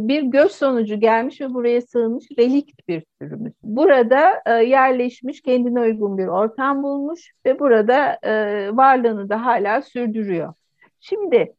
bir 0.08 0.22
göç 0.22 0.52
sonucu 0.52 1.00
gelmiş 1.00 1.42
ve 1.42 1.54
buraya 1.54 1.82
sığınmış 1.82 2.26
relikt 2.38 2.88
bir 2.88 3.04
türümüz. 3.20 3.54
Burada 3.64 4.52
yerleşmiş, 4.62 5.42
kendine 5.42 5.80
uygun 5.80 6.18
bir 6.18 6.28
ortam 6.28 6.84
bulmuş 6.84 7.32
ve 7.46 7.60
burada 7.60 8.20
varlığını 8.78 9.30
da 9.30 9.46
hala 9.46 9.82
sürdürüyor. 9.82 10.54
Şimdi 11.00 11.54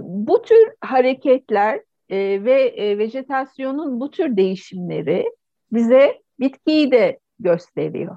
bu 0.00 0.42
tür 0.42 0.72
hareketler 0.80 1.80
ve 2.10 2.98
vejetasyonun 2.98 4.00
bu 4.00 4.10
tür 4.10 4.36
değişimleri 4.36 5.32
bize 5.72 6.22
bitkiyi 6.40 6.90
de 6.90 7.18
gösteriyor. 7.38 8.16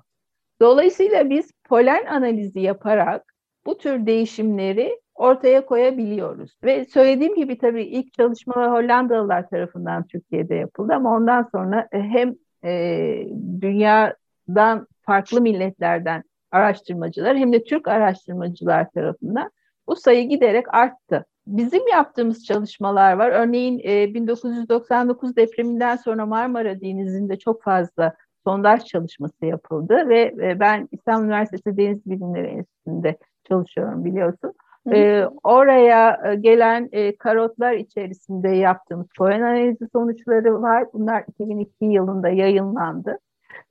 Dolayısıyla 0.61 1.29
biz 1.29 1.51
polen 1.69 2.05
analizi 2.05 2.59
yaparak 2.59 3.33
bu 3.65 3.77
tür 3.77 4.05
değişimleri 4.05 4.99
ortaya 5.21 5.65
koyabiliyoruz. 5.65 6.57
Ve 6.63 6.85
söylediğim 6.85 7.35
gibi 7.35 7.57
tabii 7.57 7.83
ilk 7.83 8.13
çalışmalar 8.13 8.71
Hollandalılar 8.71 9.49
tarafından 9.49 10.07
Türkiye'de 10.07 10.55
yapıldı 10.55 10.93
ama 10.93 11.15
ondan 11.15 11.49
sonra 11.51 11.87
e, 11.91 11.99
hem 12.01 12.35
e, 12.63 13.27
dünyadan 13.61 14.87
farklı 15.01 15.41
milletlerden 15.41 16.23
araştırmacılar 16.51 17.37
hem 17.37 17.53
de 17.53 17.63
Türk 17.63 17.87
araştırmacılar 17.87 18.89
tarafından 18.89 19.51
bu 19.87 19.95
sayı 19.95 20.29
giderek 20.29 20.73
arttı. 20.73 21.25
Bizim 21.47 21.87
yaptığımız 21.87 22.45
çalışmalar 22.45 23.13
var. 23.13 23.29
Örneğin 23.29 23.81
e, 23.83 24.13
1999 24.13 25.35
depreminden 25.35 25.95
sonra 25.95 26.25
Marmara 26.25 26.81
Denizi'nde 26.81 27.39
çok 27.39 27.63
fazla 27.63 28.15
sondaj 28.43 28.85
çalışması 28.85 29.45
yapıldı 29.45 30.09
ve 30.09 30.35
e, 30.43 30.59
ben 30.59 30.89
İstanbul 30.91 31.25
Üniversitesi 31.25 31.77
Deniz 31.77 32.05
Bilimleri 32.05 32.47
Enstitüsü'nde 32.47 33.17
çalışıyorum 33.47 34.05
biliyorsun. 34.05 34.53
Ee, 34.91 35.25
oraya 35.43 36.21
e, 36.31 36.35
gelen 36.35 36.89
e, 36.91 37.15
karotlar 37.15 37.73
içerisinde 37.73 38.49
yaptığımız 38.49 39.07
polen 39.17 39.41
analizi 39.41 39.87
sonuçları 39.93 40.61
var. 40.61 40.85
Bunlar 40.93 41.23
2002 41.27 41.85
yılında 41.85 42.29
yayınlandı. 42.29 43.19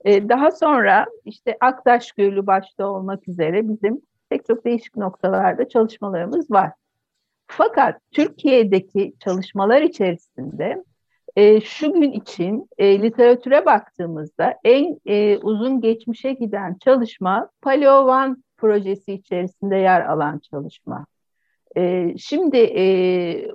Ee, 0.04 0.28
daha 0.28 0.50
sonra 0.50 1.06
işte 1.24 1.56
Aktaş 1.60 2.12
Gölü 2.12 2.46
başta 2.46 2.86
olmak 2.86 3.28
üzere 3.28 3.68
bizim 3.68 4.00
pek 4.28 4.46
çok 4.46 4.64
değişik 4.64 4.96
noktalarda 4.96 5.68
çalışmalarımız 5.68 6.50
var. 6.50 6.72
Fakat 7.46 8.00
Türkiye'deki 8.10 9.12
çalışmalar 9.20 9.82
içerisinde 9.82 10.84
e, 11.36 11.60
şu 11.60 11.92
gün 11.92 12.12
için 12.12 12.68
e, 12.78 13.02
literatüre 13.02 13.66
baktığımızda 13.66 14.54
en 14.64 15.00
e, 15.06 15.38
uzun 15.38 15.80
geçmişe 15.80 16.32
giden 16.32 16.76
çalışma 16.84 17.50
Paleo 17.62 18.06
One 18.06 18.36
projesi 18.60 19.12
içerisinde 19.12 19.76
yer 19.76 20.00
alan 20.00 20.38
çalışma. 20.38 21.06
E, 21.76 22.14
şimdi 22.18 22.56
e, 22.56 22.84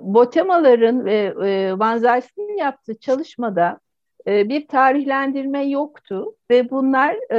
Botemaların 0.00 1.04
ve 1.04 1.34
e, 1.44 1.78
Van 1.78 1.98
Zijs'in 1.98 2.58
yaptığı 2.58 2.98
çalışmada 2.98 3.80
e, 4.26 4.48
bir 4.48 4.68
tarihlendirme 4.68 5.64
yoktu 5.64 6.34
ve 6.50 6.70
bunlar 6.70 7.16
e, 7.32 7.38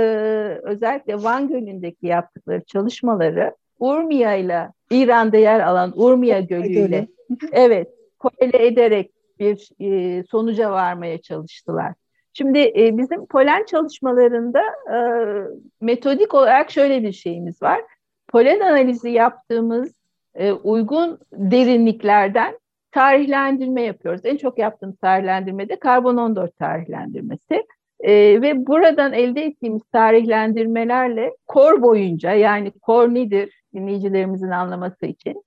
özellikle 0.64 1.24
Van 1.24 1.48
Gölü'ndeki 1.48 2.08
yaptıkları 2.08 2.64
çalışmaları 2.64 3.56
Urmia 3.80 4.34
ile 4.34 4.70
İran'da 4.92 5.38
yer 5.38 5.60
alan 5.60 5.94
Urmia 5.96 6.40
Gölü 6.40 6.68
ile 6.68 7.08
evet 7.52 7.88
korele 8.20 8.68
ederek 8.68 9.12
bir 9.40 9.70
e, 9.80 10.24
sonuca 10.24 10.72
varmaya 10.72 11.22
çalıştılar. 11.22 11.94
Şimdi 12.38 12.60
e, 12.60 12.98
bizim 12.98 13.26
polen 13.26 13.66
çalışmalarında 13.66 14.62
e, 14.94 14.98
metodik 15.82 16.34
olarak 16.34 16.72
şöyle 16.72 17.04
bir 17.04 17.12
şeyimiz 17.12 17.62
var. 17.62 17.82
Polen 18.28 18.60
analizi 18.60 19.10
yaptığımız 19.10 19.94
e, 20.36 20.52
uygun 20.52 21.20
derinliklerden 21.34 22.60
tarihlendirme 22.92 23.82
yapıyoruz. 23.82 24.22
En 24.24 24.38
çok 24.38 24.60
yaptığımız 24.60 24.98
tarihlendirme 24.98 25.70
de 25.70 25.80
karbon 25.80 26.18
14 26.18 26.58
tarihlendirmesi. 26.58 27.66
E, 28.00 28.42
ve 28.42 28.68
buradan 28.68 29.14
elde 29.14 29.42
ettiğimiz 29.42 29.84
tarihlendirmelerle 29.92 31.36
kor 31.48 31.82
boyunca 31.82 32.34
yani 32.34 32.72
kor 32.72 33.14
nedir 33.14 33.62
dinleyicilerimizin 33.74 34.50
anlaması 34.50 35.06
için 35.06 35.44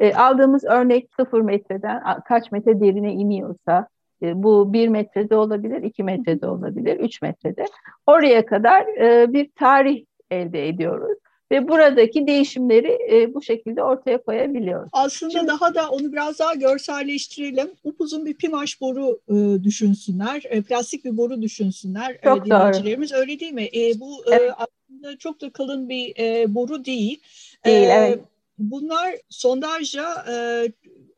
e, 0.00 0.14
aldığımız 0.14 0.64
örnek 0.64 1.08
sıfır 1.16 1.40
metreden 1.40 2.02
kaç 2.24 2.52
metre 2.52 2.80
derine 2.80 3.12
iniyorsa 3.12 3.88
bu 4.34 4.72
bir 4.72 4.88
metrede 4.88 5.36
olabilir, 5.36 5.82
iki 5.82 6.02
metrede 6.02 6.46
olabilir, 6.46 7.00
üç 7.00 7.22
metrede. 7.22 7.64
Oraya 8.06 8.46
kadar 8.46 8.86
e, 8.86 9.32
bir 9.32 9.50
tarih 9.58 10.04
elde 10.30 10.68
ediyoruz 10.68 11.18
ve 11.52 11.68
buradaki 11.68 12.26
değişimleri 12.26 12.98
e, 13.12 13.34
bu 13.34 13.42
şekilde 13.42 13.82
ortaya 13.82 14.22
koyabiliyoruz. 14.22 14.88
Aslında 14.92 15.32
Şimdi, 15.32 15.46
daha 15.46 15.74
da 15.74 15.90
onu 15.90 16.12
biraz 16.12 16.38
daha 16.38 16.54
görselleştirelim. 16.54 17.70
Upuzun 17.84 18.26
bir 18.26 18.34
pimaş 18.34 18.80
boru 18.80 19.20
e, 19.28 19.64
düşünsünler, 19.64 20.42
e, 20.48 20.62
plastik 20.62 21.04
bir 21.04 21.16
boru 21.16 21.42
düşünsünler 21.42 22.10
e, 22.10 22.20
çok 22.24 22.38
e, 22.38 22.44
dinleyicilerimiz. 22.50 23.12
Doğru. 23.12 23.20
Öyle 23.20 23.40
değil 23.40 23.52
mi? 23.52 23.68
E, 23.76 24.00
bu 24.00 24.24
evet. 24.28 24.40
e, 24.40 24.52
aslında 24.52 25.18
çok 25.18 25.40
da 25.40 25.50
kalın 25.50 25.88
bir 25.88 26.14
e, 26.18 26.54
boru 26.54 26.84
değil. 26.84 27.20
Değil, 27.64 27.88
e, 27.88 27.92
evet 27.92 28.20
bunlar 28.58 29.14
sondajla 29.28 30.24
e, 30.32 30.34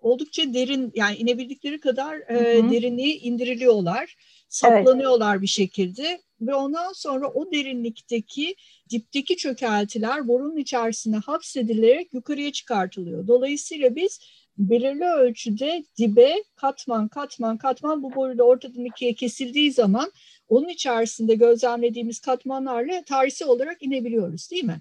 oldukça 0.05 0.55
derin 0.55 0.93
yani 0.95 1.17
inebildikleri 1.17 1.81
kadar 1.81 2.17
e, 2.17 2.59
hı 2.59 2.63
hı. 2.63 2.71
derinliğe 2.71 3.17
indiriliyorlar. 3.17 4.17
Saplanıyorlar 4.49 5.33
evet. 5.33 5.43
bir 5.43 5.47
şekilde 5.47 6.21
ve 6.41 6.55
ondan 6.55 6.93
sonra 6.93 7.29
o 7.29 7.53
derinlikteki 7.53 8.57
dipteki 8.91 9.37
çökeltiler 9.37 10.29
borunun 10.29 10.57
içerisine 10.57 11.17
hapsedilerek 11.17 12.15
yukarıya 12.15 12.53
çıkartılıyor. 12.53 13.27
Dolayısıyla 13.27 13.97
biz 13.97 14.21
belirli 14.59 15.05
ölçüde 15.05 15.85
dibe 15.99 16.35
katman 16.57 17.09
katman 17.09 17.59
katman 17.59 18.03
bu 18.03 18.15
boruda 18.15 18.43
ortadan 18.43 18.85
ikiye 18.85 19.15
kesildiği 19.15 19.73
zaman 19.73 20.13
onun 20.49 20.69
içerisinde 20.69 21.35
gözlemlediğimiz 21.35 22.21
katmanlarla 22.21 23.05
tarihsel 23.05 23.49
olarak 23.49 23.83
inebiliyoruz 23.83 24.51
değil 24.51 24.65
mi? 24.65 24.81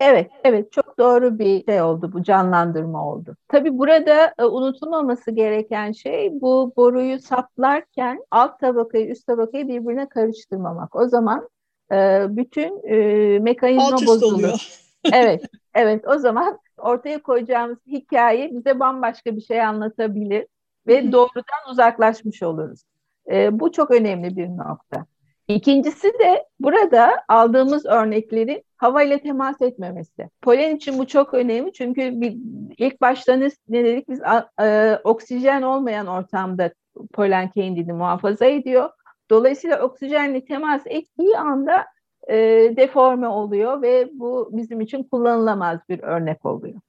Evet, 0.00 0.30
evet 0.44 0.72
çok 0.72 0.98
doğru 0.98 1.38
bir 1.38 1.64
şey 1.64 1.82
oldu 1.82 2.10
bu 2.12 2.22
canlandırma 2.22 3.06
oldu. 3.12 3.36
Tabii 3.48 3.78
burada 3.78 4.34
e, 4.38 4.44
unutulmaması 4.44 5.30
gereken 5.30 5.92
şey 5.92 6.40
bu 6.40 6.72
boruyu 6.76 7.20
saplarken 7.20 8.24
alt 8.30 8.60
tabakayı 8.60 9.06
üst 9.06 9.26
tabakayı 9.26 9.68
birbirine 9.68 10.08
karıştırmamak. 10.08 10.96
O 10.96 11.08
zaman 11.08 11.48
e, 11.92 12.26
bütün 12.28 12.88
e, 12.88 13.38
mekanizma 13.38 13.84
Alt 13.84 14.06
bozulur. 14.06 14.78
evet, 15.12 15.42
evet 15.74 16.08
o 16.08 16.18
zaman 16.18 16.58
ortaya 16.76 17.22
koyacağımız 17.22 17.78
hikaye 17.86 18.50
bize 18.52 18.80
bambaşka 18.80 19.36
bir 19.36 19.40
şey 19.40 19.62
anlatabilir 19.62 20.46
ve 20.86 21.12
doğrudan 21.12 21.70
uzaklaşmış 21.70 22.42
oluruz. 22.42 22.82
E, 23.30 23.60
bu 23.60 23.72
çok 23.72 23.90
önemli 23.90 24.36
bir 24.36 24.48
nokta. 24.48 25.06
İkincisi 25.48 26.08
de 26.08 26.44
burada 26.60 27.24
aldığımız 27.28 27.86
örneklerin 27.86 28.62
havayla 28.76 29.18
temas 29.18 29.62
etmemesi. 29.62 30.28
Polen 30.42 30.76
için 30.76 30.98
bu 30.98 31.06
çok 31.06 31.34
önemli 31.34 31.72
çünkü 31.72 32.20
bir, 32.20 32.36
ilk 32.78 33.00
başta 33.00 33.36
ne, 33.36 33.48
dedik 33.68 34.08
biz 34.08 34.20
e, 34.60 34.98
oksijen 35.04 35.62
olmayan 35.62 36.06
ortamda 36.06 36.72
polen 37.12 37.50
kendini 37.50 37.92
muhafaza 37.92 38.46
ediyor. 38.46 38.90
Dolayısıyla 39.30 39.82
oksijenle 39.82 40.44
temas 40.44 40.82
ettiği 40.86 41.38
anda 41.38 41.86
e, 42.28 42.36
deforme 42.76 43.28
oluyor 43.28 43.82
ve 43.82 44.08
bu 44.12 44.50
bizim 44.52 44.80
için 44.80 45.02
kullanılamaz 45.02 45.78
bir 45.88 46.02
örnek 46.02 46.46
oluyor. 46.46 46.80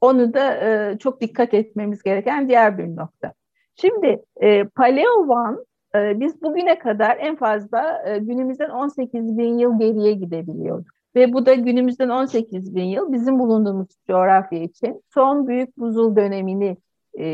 Onu 0.00 0.34
da 0.34 0.54
e, 0.54 0.98
çok 0.98 1.20
dikkat 1.20 1.54
etmemiz 1.54 2.02
gereken 2.02 2.48
diğer 2.48 2.78
bir 2.78 2.96
nokta. 2.96 3.32
Şimdi 3.76 4.22
e, 4.42 4.64
Paleo 4.64 5.12
One 5.28 5.56
e, 5.56 5.67
biz 6.20 6.42
bugüne 6.42 6.78
kadar 6.78 7.16
en 7.16 7.36
fazla 7.36 8.02
e, 8.06 8.18
günümüzden 8.18 8.70
18 8.70 9.38
bin 9.38 9.58
yıl 9.58 9.78
geriye 9.78 10.12
gidebiliyorduk. 10.12 10.98
Ve 11.16 11.32
bu 11.32 11.46
da 11.46 11.54
günümüzden 11.54 12.08
18 12.08 12.74
bin 12.74 12.84
yıl 12.84 13.12
bizim 13.12 13.38
bulunduğumuz 13.38 13.88
coğrafya 14.08 14.62
için 14.62 15.02
son 15.14 15.48
büyük 15.48 15.76
buzul 15.76 16.16
dönemini 16.16 16.76
e, 17.18 17.26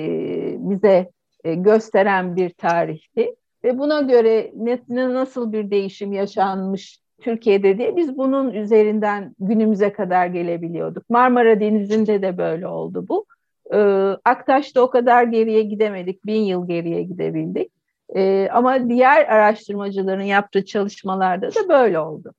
bize 0.58 1.10
e, 1.44 1.54
gösteren 1.54 2.36
bir 2.36 2.50
tarihti. 2.50 3.34
Ve 3.64 3.78
buna 3.78 4.00
göre 4.00 4.52
nasıl 4.96 5.52
bir 5.52 5.70
değişim 5.70 6.12
yaşanmış 6.12 7.00
Türkiye'de 7.20 7.78
diye 7.78 7.96
biz 7.96 8.16
bunun 8.16 8.50
üzerinden 8.50 9.34
günümüze 9.38 9.92
kadar 9.92 10.26
gelebiliyorduk. 10.26 11.10
Marmara 11.10 11.60
Denizi'nde 11.60 12.22
de 12.22 12.38
böyle 12.38 12.66
oldu 12.66 13.06
bu. 13.08 13.26
Ee, 13.72 13.78
Aktaş'ta 14.24 14.80
o 14.80 14.90
kadar 14.90 15.24
geriye 15.24 15.62
gidemedik, 15.62 16.26
bin 16.26 16.40
yıl 16.40 16.68
geriye 16.68 17.02
gidebildik. 17.02 17.72
Ee, 18.14 18.48
ama 18.52 18.88
diğer 18.88 19.28
araştırmacıların 19.28 20.22
yaptığı 20.22 20.64
çalışmalarda 20.64 21.48
da 21.54 21.68
böyle 21.68 21.98
oldu. 21.98 22.34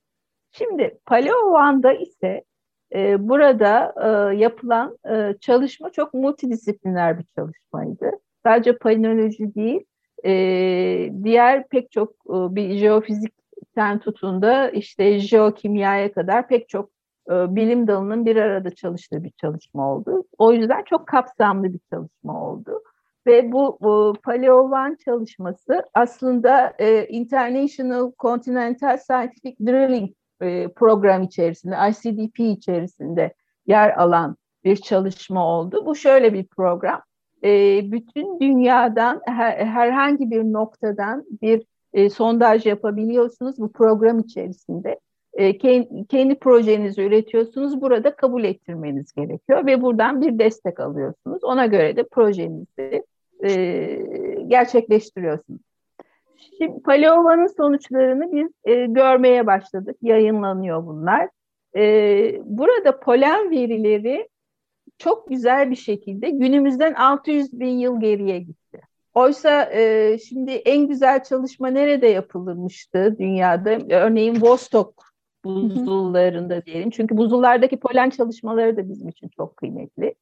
Şimdi 0.51 0.98
Paleovan'da 1.05 1.94
ise 1.94 2.44
e, 2.96 3.29
burada 3.29 3.94
e, 4.03 4.36
yapılan 4.38 4.98
e, 5.10 5.36
çalışma 5.41 5.89
çok 5.91 6.13
multidisipliner 6.13 7.20
bir 7.20 7.25
çalışmaydı. 7.36 8.12
Sadece 8.44 8.77
paleontoloji 8.77 9.55
değil, 9.55 9.84
e, 10.25 10.32
diğer 11.24 11.67
pek 11.67 11.91
çok 11.91 12.10
e, 12.10 12.55
bir 12.55 12.77
jeofizikten 12.77 14.00
tutun 14.00 14.41
da 14.41 14.70
işte 14.70 15.20
jeokimyaya 15.20 16.12
kadar 16.12 16.48
pek 16.48 16.70
çok 16.70 16.89
e, 17.29 17.55
bilim 17.55 17.88
dalının 17.88 18.25
bir 18.25 18.36
arada 18.36 18.75
çalıştığı 18.75 19.24
bir 19.24 19.32
çalışma 19.32 19.94
oldu. 19.94 20.24
O 20.38 20.53
yüzden 20.53 20.84
çok 20.84 21.08
kapsamlı 21.08 21.74
bir 21.74 21.79
çalışma 21.89 22.50
oldu. 22.50 22.82
Ve 23.27 23.51
bu, 23.51 23.77
bu 23.82 24.13
Paleovan 24.24 24.98
çalışması 25.05 25.84
aslında 25.94 26.74
e, 26.79 27.08
International 27.08 28.12
Continental 28.20 28.98
Scientific 28.98 29.55
Drilling 29.65 30.12
e, 30.41 30.67
program 30.67 31.24
içerisinde, 31.24 31.75
ICDP 31.89 32.39
içerisinde 32.39 33.34
yer 33.67 33.98
alan 33.98 34.38
bir 34.63 34.75
çalışma 34.75 35.48
oldu. 35.48 35.86
Bu 35.86 35.96
şöyle 35.96 36.34
bir 36.34 36.46
program. 36.46 37.01
E, 37.44 37.82
bütün 37.91 38.39
dünyadan 38.39 39.22
her, 39.25 39.65
herhangi 39.65 40.32
bir 40.32 40.44
noktadan 40.44 41.25
bir 41.41 41.65
e, 41.94 42.10
sondaj 42.10 42.65
yapabiliyorsunuz 42.65 43.60
bu 43.60 43.72
program 43.72 44.20
içerisinde. 44.20 45.00
E, 45.34 45.58
kendi, 45.58 46.08
kendi 46.08 46.39
projenizi 46.39 47.01
üretiyorsunuz. 47.01 47.82
Burada 47.82 48.15
kabul 48.15 48.44
ettirmeniz 48.44 49.13
gerekiyor 49.13 49.65
ve 49.65 49.82
buradan 49.82 50.22
bir 50.22 50.39
destek 50.39 50.79
alıyorsunuz. 50.79 51.44
Ona 51.44 51.65
göre 51.65 51.96
de 51.96 52.03
projenizi 52.03 53.03
e, 53.45 54.43
gerçekleştiriyorsunuz. 54.47 55.61
Şimdi 56.57 56.81
Paleova'nın 56.81 57.47
sonuçlarını 57.47 58.31
biz 58.31 58.49
e, 58.63 58.85
görmeye 58.85 59.47
başladık. 59.47 59.97
Yayınlanıyor 60.01 60.85
bunlar. 60.85 61.29
E, 61.75 61.81
burada 62.43 62.99
polen 62.99 63.51
verileri 63.51 64.29
çok 64.97 65.27
güzel 65.27 65.71
bir 65.71 65.75
şekilde 65.75 66.29
günümüzden 66.29 66.93
600 66.93 67.59
bin 67.59 67.79
yıl 67.79 68.01
geriye 68.01 68.39
gitti. 68.39 68.81
Oysa 69.13 69.69
e, 69.73 70.17
şimdi 70.17 70.51
en 70.51 70.87
güzel 70.87 71.23
çalışma 71.23 71.67
nerede 71.67 72.07
yapılmıştı 72.07 73.15
dünyada? 73.19 73.77
Örneğin 73.95 74.41
Vostok 74.41 74.93
buzullarında 75.45 76.65
diyelim. 76.65 76.89
Çünkü 76.89 77.17
buzullardaki 77.17 77.79
polen 77.79 78.09
çalışmaları 78.09 78.77
da 78.77 78.89
bizim 78.89 79.10
için 79.10 79.27
çok 79.27 79.58
kıymetli. 79.58 80.15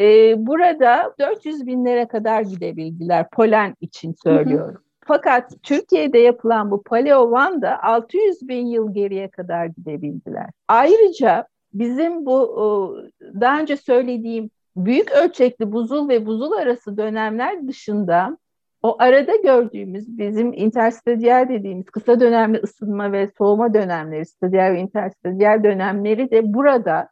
E, 0.00 0.34
burada 0.46 1.14
400 1.20 1.66
binlere 1.66 2.08
kadar 2.08 2.42
gidebildiler 2.42 3.30
polen 3.30 3.74
için 3.80 4.14
söylüyorum. 4.22 4.82
Fakat 5.06 5.52
Türkiye'de 5.62 6.18
yapılan 6.18 6.70
bu 6.70 6.82
Paleo 6.82 7.20
One'da 7.20 7.82
600 7.82 8.48
bin 8.48 8.66
yıl 8.66 8.94
geriye 8.94 9.30
kadar 9.30 9.66
gidebildiler. 9.66 10.50
Ayrıca 10.68 11.46
bizim 11.72 12.26
bu 12.26 12.98
daha 13.40 13.60
önce 13.60 13.76
söylediğim 13.76 14.50
büyük 14.76 15.12
ölçekli 15.12 15.72
buzul 15.72 16.08
ve 16.08 16.26
buzul 16.26 16.52
arası 16.52 16.96
dönemler 16.96 17.68
dışında 17.68 18.38
o 18.82 18.96
arada 18.98 19.36
gördüğümüz 19.36 20.18
bizim 20.18 20.52
interstediyal 20.52 21.48
dediğimiz 21.48 21.86
kısa 21.86 22.20
dönemli 22.20 22.58
ısınma 22.58 23.12
ve 23.12 23.30
soğuma 23.38 23.74
dönemleri, 23.74 24.26
stediyal 24.26 24.72
ve 24.72 24.80
interstediyal 24.80 25.64
dönemleri 25.64 26.30
de 26.30 26.54
burada 26.54 27.08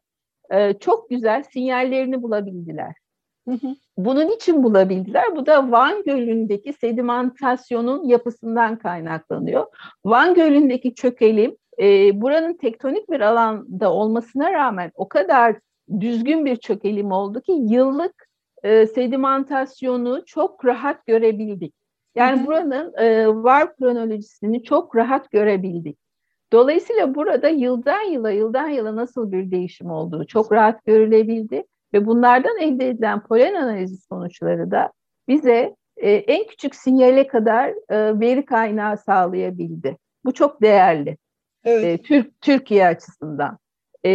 e, 0.52 0.78
çok 0.78 1.10
güzel 1.10 1.42
sinyallerini 1.42 2.22
bulabildiler. 2.22 2.94
Bunun 3.96 4.30
için 4.30 4.62
bulabildiler. 4.62 5.36
Bu 5.36 5.46
da 5.46 5.70
Van 5.70 6.02
Gölü'ndeki 6.02 6.72
sedimentasyonun 6.72 8.04
yapısından 8.04 8.78
kaynaklanıyor. 8.78 9.66
Van 10.04 10.34
Gölü'ndeki 10.34 10.94
çökelim 10.94 11.56
e, 11.80 12.20
buranın 12.20 12.54
tektonik 12.54 13.10
bir 13.10 13.20
alanda 13.20 13.92
olmasına 13.92 14.52
rağmen 14.52 14.92
o 14.94 15.08
kadar 15.08 15.56
düzgün 16.00 16.44
bir 16.44 16.56
çökelim 16.56 17.12
oldu 17.12 17.40
ki 17.40 17.52
yıllık 17.52 18.28
e, 18.62 18.86
sedimentasyonu 18.86 20.22
çok 20.26 20.64
rahat 20.64 21.06
görebildik. 21.06 21.74
Yani 22.14 22.38
hı 22.38 22.42
hı. 22.42 22.46
buranın 22.46 22.94
e, 22.98 23.28
var 23.28 23.76
kronolojisini 23.76 24.62
çok 24.62 24.96
rahat 24.96 25.30
görebildik. 25.30 25.98
Dolayısıyla 26.52 27.14
burada 27.14 27.48
yıldan 27.48 28.02
yıla, 28.02 28.30
yıldan 28.30 28.68
yıla 28.68 28.96
nasıl 28.96 29.32
bir 29.32 29.50
değişim 29.50 29.90
olduğu 29.90 30.26
çok 30.26 30.52
rahat 30.52 30.84
görülebildi 30.84 31.64
ve 31.92 32.06
bunlardan 32.06 32.58
elde 32.58 32.88
edilen 32.88 33.20
polen 33.20 33.54
analizi 33.54 33.96
sonuçları 33.96 34.70
da 34.70 34.92
bize 35.28 35.76
e, 35.96 36.10
en 36.12 36.46
küçük 36.46 36.74
sinyale 36.74 37.26
kadar 37.26 37.68
e, 37.68 38.20
veri 38.20 38.44
kaynağı 38.44 38.98
sağlayabildi. 38.98 39.96
Bu 40.24 40.32
çok 40.32 40.62
değerli. 40.62 41.16
Evet. 41.64 42.00
E, 42.00 42.02
Türk 42.02 42.40
Türkiye 42.40 42.86
açısından. 42.86 43.58
E, 44.04 44.10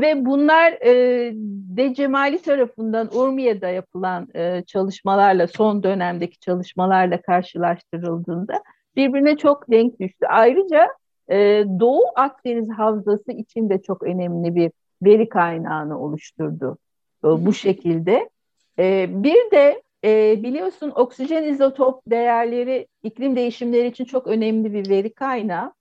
ve 0.00 0.26
bunlar 0.26 0.72
e, 0.72 1.32
De 1.76 1.94
Cemali 1.94 2.42
tarafından 2.42 3.08
Urmiye'de 3.16 3.66
yapılan 3.66 4.28
e, 4.34 4.62
çalışmalarla, 4.66 5.46
son 5.48 5.82
dönemdeki 5.82 6.38
çalışmalarla 6.38 7.22
karşılaştırıldığında 7.22 8.62
birbirine 8.96 9.36
çok 9.36 9.70
denk 9.70 10.00
düştü. 10.00 10.26
Ayrıca 10.28 10.88
e, 11.30 11.64
Doğu 11.80 12.02
Akdeniz 12.16 12.70
Havzası 12.70 13.32
için 13.32 13.70
de 13.70 13.82
çok 13.82 14.02
önemli 14.02 14.54
bir 14.54 14.72
veri 15.02 15.28
kaynağını 15.28 16.00
oluşturdu 16.00 16.78
e, 17.24 17.28
bu 17.28 17.52
şekilde. 17.52 18.30
E, 18.78 19.06
bir 19.08 19.50
de 19.50 19.82
e, 20.04 20.42
biliyorsun 20.42 20.92
oksijen 20.96 21.44
izotop 21.44 22.02
değerleri 22.10 22.86
iklim 23.02 23.36
değişimleri 23.36 23.86
için 23.86 24.04
çok 24.04 24.26
önemli 24.26 24.72
bir 24.72 24.90
veri 24.90 25.14
kaynağı. 25.14 25.72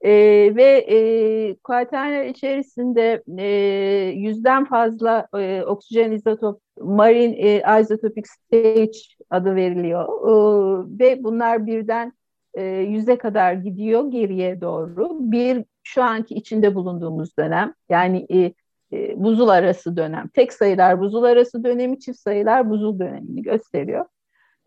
E, 0.00 0.10
ve 0.56 0.86
e, 0.88 1.56
kuaterner 1.64 2.26
içerisinde 2.26 3.22
e, 3.38 3.46
yüzden 4.14 4.64
fazla 4.64 5.28
e, 5.36 5.62
oksijen 5.66 6.12
izotop, 6.12 6.60
marine 6.80 7.36
e, 7.36 7.80
isotopic 7.80 8.22
stage 8.28 8.98
adı 9.30 9.54
veriliyor. 9.56 10.04
E, 10.04 10.98
ve 10.98 11.24
bunlar 11.24 11.66
birden 11.66 12.12
e, 12.54 12.62
yüze 12.64 13.18
kadar 13.18 13.52
gidiyor 13.52 14.10
geriye 14.10 14.60
doğru. 14.60 15.16
Bir 15.20 15.64
şu 15.82 16.02
anki 16.02 16.34
içinde 16.34 16.74
bulunduğumuz 16.74 17.36
dönem 17.38 17.74
yani 17.88 18.26
e, 18.30 18.52
e, 18.92 19.24
buzul 19.24 19.48
arası 19.48 19.96
dönem. 19.96 20.28
Tek 20.28 20.52
sayılar 20.52 21.00
buzul 21.00 21.22
arası 21.22 21.64
dönemi, 21.64 22.00
çift 22.00 22.18
sayılar 22.18 22.70
buzul 22.70 22.98
dönemini 22.98 23.42
gösteriyor. 23.42 24.04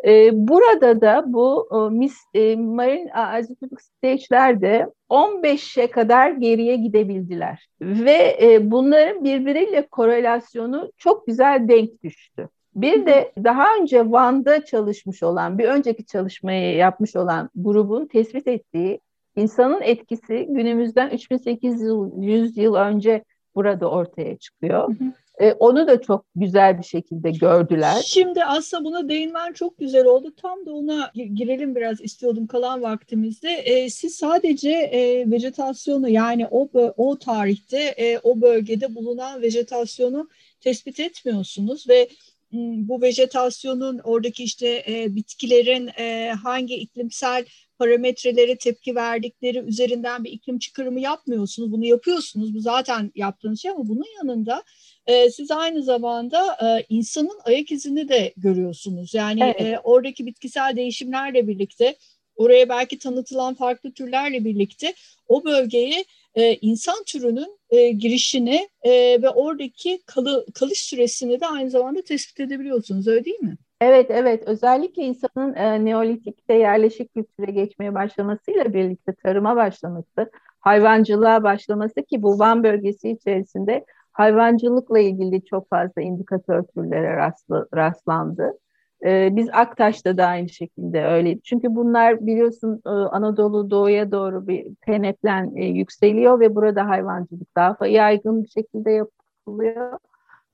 E, 0.06 0.30
burada 0.34 1.02
da 1.02 1.23
bu 1.28 1.69
e, 1.73 1.95
mis, 1.95 2.15
e, 2.34 2.56
marine 2.56 3.39
isotopic 3.39 3.78
stage'lerde 3.80 4.88
15'e 5.10 5.91
kadar 5.91 6.32
geriye 6.32 6.76
gidebildiler. 6.76 7.67
Ve 7.82 8.38
e, 8.41 8.71
bunların 8.71 9.23
birbiriyle 9.23 9.88
korelasyonu 9.88 10.91
çok 10.97 11.28
güzel 11.28 11.67
denk 11.67 12.04
düştü. 12.04 12.50
Bir 12.77 13.05
de 13.05 13.31
daha 13.43 13.75
önce 13.75 14.11
Van'da 14.11 14.65
çalışmış 14.65 15.23
olan, 15.23 15.57
bir 15.57 15.65
önceki 15.65 16.05
çalışmayı 16.05 16.75
yapmış 16.75 17.15
olan 17.15 17.49
grubun 17.55 18.05
tespit 18.05 18.47
ettiği 18.47 18.99
insanın 19.35 19.81
etkisi 19.81 20.47
günümüzden 20.49 21.09
3800 21.09 22.57
yıl 22.57 22.75
önce 22.75 23.23
burada 23.55 23.89
ortaya 23.89 24.37
çıkıyor. 24.37 24.87
Hı 24.87 25.03
hı. 25.03 25.13
E, 25.39 25.53
onu 25.53 25.87
da 25.87 26.01
çok 26.01 26.25
güzel 26.35 26.77
bir 26.77 26.83
şekilde 26.83 27.31
gördüler. 27.31 28.01
Şimdi 28.05 28.43
aslında 28.43 28.85
buna 28.85 29.09
değinmen 29.09 29.53
çok 29.53 29.77
güzel 29.77 30.05
oldu. 30.05 30.33
Tam 30.41 30.65
da 30.65 30.73
ona 30.73 31.11
girelim 31.33 31.75
biraz 31.75 32.01
istiyordum 32.01 32.47
kalan 32.47 32.81
vaktimizde. 32.81 33.49
E, 33.51 33.89
siz 33.89 34.15
sadece 34.15 34.71
e, 34.71 35.31
vejetasyonu 35.31 36.09
yani 36.09 36.47
o 36.51 36.69
o 36.97 37.17
tarihte 37.17 37.77
e, 37.77 38.19
o 38.23 38.41
bölgede 38.41 38.95
bulunan 38.95 39.41
vejetasyonu 39.41 40.29
tespit 40.61 40.99
etmiyorsunuz 40.99 41.89
ve 41.89 42.07
bu 42.51 43.01
vejetasyonun 43.01 43.99
oradaki 44.03 44.43
işte 44.43 44.83
e, 44.88 45.15
bitkilerin 45.15 45.89
e, 45.99 46.31
hangi 46.43 46.75
iklimsel 46.75 47.45
parametrelere 47.79 48.57
tepki 48.57 48.95
verdikleri 48.95 49.60
üzerinden 49.60 50.23
bir 50.23 50.31
iklim 50.31 50.60
çıkarımı 50.60 50.99
yapmıyorsunuz. 50.99 51.71
Bunu 51.71 51.86
yapıyorsunuz. 51.86 52.55
Bu 52.55 52.60
zaten 52.60 53.12
yaptığınız 53.15 53.62
şey 53.62 53.71
ama 53.71 53.88
bunun 53.88 54.15
yanında 54.17 54.63
e, 55.05 55.29
siz 55.29 55.51
aynı 55.51 55.83
zamanda 55.83 56.57
e, 56.63 56.86
insanın 56.89 57.39
ayak 57.45 57.71
izini 57.71 58.10
de 58.10 58.33
görüyorsunuz. 58.38 59.13
Yani 59.13 59.43
evet. 59.43 59.62
e, 59.62 59.79
oradaki 59.79 60.25
bitkisel 60.25 60.75
değişimlerle 60.75 61.47
birlikte 61.47 61.95
oraya 62.36 62.69
belki 62.69 62.99
tanıtılan 62.99 63.53
farklı 63.53 63.91
türlerle 63.91 64.45
birlikte 64.45 64.93
o 65.27 65.45
bölgeye 65.45 66.05
e, 66.38 66.56
insan 66.56 66.95
türünün 67.06 67.60
e, 67.69 67.89
girişini 67.89 68.69
e, 68.84 68.91
ve 69.21 69.30
oradaki 69.30 70.00
kalı, 70.06 70.45
kalış 70.54 70.80
süresini 70.80 71.39
de 71.39 71.47
aynı 71.47 71.69
zamanda 71.69 72.02
tespit 72.02 72.39
edebiliyorsunuz 72.39 73.08
öyle 73.08 73.26
değil 73.26 73.39
mi? 73.39 73.58
Evet 73.82 74.12
evet 74.12 74.43
özellikle 74.45 75.04
insanın 75.04 75.54
e, 75.54 75.86
Neolitik'te 75.86 76.54
yerleşik 76.54 77.13
kültüre 77.13 77.52
geçmeye 77.52 77.95
başlamasıyla 77.95 78.73
birlikte 78.73 79.13
tarıma 79.23 79.56
başlaması, 79.56 80.32
hayvancılığa 80.60 81.43
başlaması 81.43 82.04
ki 82.04 82.21
bu 82.21 82.39
Van 82.39 82.63
bölgesi 82.63 83.10
içerisinde 83.10 83.86
hayvancılıkla 84.12 85.00
ilgili 85.00 85.45
çok 85.45 85.69
fazla 85.69 86.02
indikatör 86.02 86.63
türlere 86.63 87.15
rastlı, 87.15 87.67
rastlandı. 87.76 88.60
Ee, 89.05 89.29
biz 89.31 89.49
Aktaş'ta 89.53 90.17
da 90.17 90.25
aynı 90.25 90.49
şekilde 90.49 91.05
öyleydi. 91.05 91.41
Çünkü 91.43 91.75
bunlar 91.75 92.25
biliyorsun 92.25 92.81
e, 92.86 92.89
Anadolu 92.89 93.69
doğuya 93.69 94.12
doğru 94.12 94.47
bir 94.47 94.75
peneplen 94.75 95.55
e, 95.55 95.65
yükseliyor 95.65 96.39
ve 96.39 96.55
burada 96.55 96.88
hayvancılık 96.89 97.55
daha 97.55 97.88
yaygın 97.88 98.43
bir 98.43 98.49
şekilde 98.49 98.91
yapılıyor. 98.91 99.99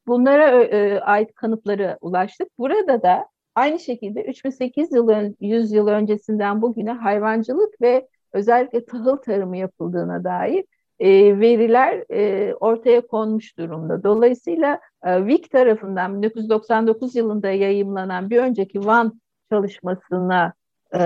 Bunlara 0.08 0.64
e, 0.64 1.00
ait 1.00 1.36
kanıtlara 1.36 1.98
ulaştık. 2.02 2.50
Burada 2.60 3.02
da 3.04 3.28
aynı 3.56 3.80
şekilde 3.80 4.24
3008 4.24 4.92
yıl, 4.92 5.10
100 5.40 5.72
yıl 5.72 5.88
öncesinden 5.88 6.62
bugüne 6.62 6.92
hayvancılık 6.92 7.82
ve 7.82 8.08
özellikle 8.34 8.86
tahıl 8.86 9.18
tarımı 9.18 9.58
yapıldığına 9.58 10.24
dair 10.24 10.66
e, 11.04 11.40
veriler 11.40 12.04
e, 12.12 12.54
ortaya 12.54 13.08
konmuş 13.08 13.58
durumda. 13.58 14.04
Dolayısıyla 14.04 14.80
e, 15.06 15.18
WIC 15.18 15.50
tarafından 15.50 16.22
1999 16.22 17.16
yılında 17.16 17.50
yayımlanan 17.50 18.30
bir 18.30 18.38
önceki 18.38 18.86
Van 18.86 19.22
çalışmasına 19.52 20.54
e, 20.94 21.00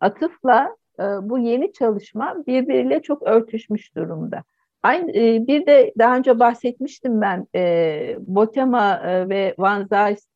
atıfla 0.00 0.76
e, 0.98 1.02
bu 1.02 1.38
yeni 1.38 1.72
çalışma 1.72 2.34
birbiriyle 2.46 3.02
çok 3.02 3.22
örtüşmüş 3.22 3.96
durumda. 3.96 4.44
Aynı, 4.82 5.10
e, 5.12 5.46
bir 5.46 5.66
de 5.66 5.92
daha 5.98 6.16
önce 6.16 6.38
bahsetmiştim 6.38 7.20
ben 7.20 7.46
e, 7.54 8.16
Botema 8.20 8.96
e, 8.96 9.28
ve 9.28 9.54
Van 9.58 9.82
Zijs 9.82 10.26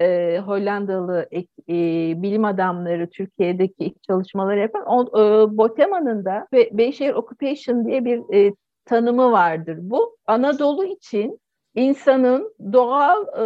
e, 0.00 0.38
Hollandalı 0.46 1.28
e, 1.32 1.74
bilim 2.22 2.44
adamları 2.44 3.10
Türkiye'deki 3.10 3.84
ilk 3.84 4.02
çalışmaları 4.02 4.58
yapan 4.58 4.84
o, 4.86 5.02
e, 5.02 5.56
Botema'nın 5.56 6.24
da 6.24 6.48
Bayshare 6.52 7.14
Occupation 7.14 7.84
diye 7.86 8.04
bir 8.04 8.34
e, 8.34 8.54
tanımı 8.84 9.32
vardır. 9.32 9.78
Bu 9.80 10.16
Anadolu 10.26 10.84
için 10.84 11.40
insanın 11.74 12.54
doğal 12.72 13.22
e, 13.22 13.44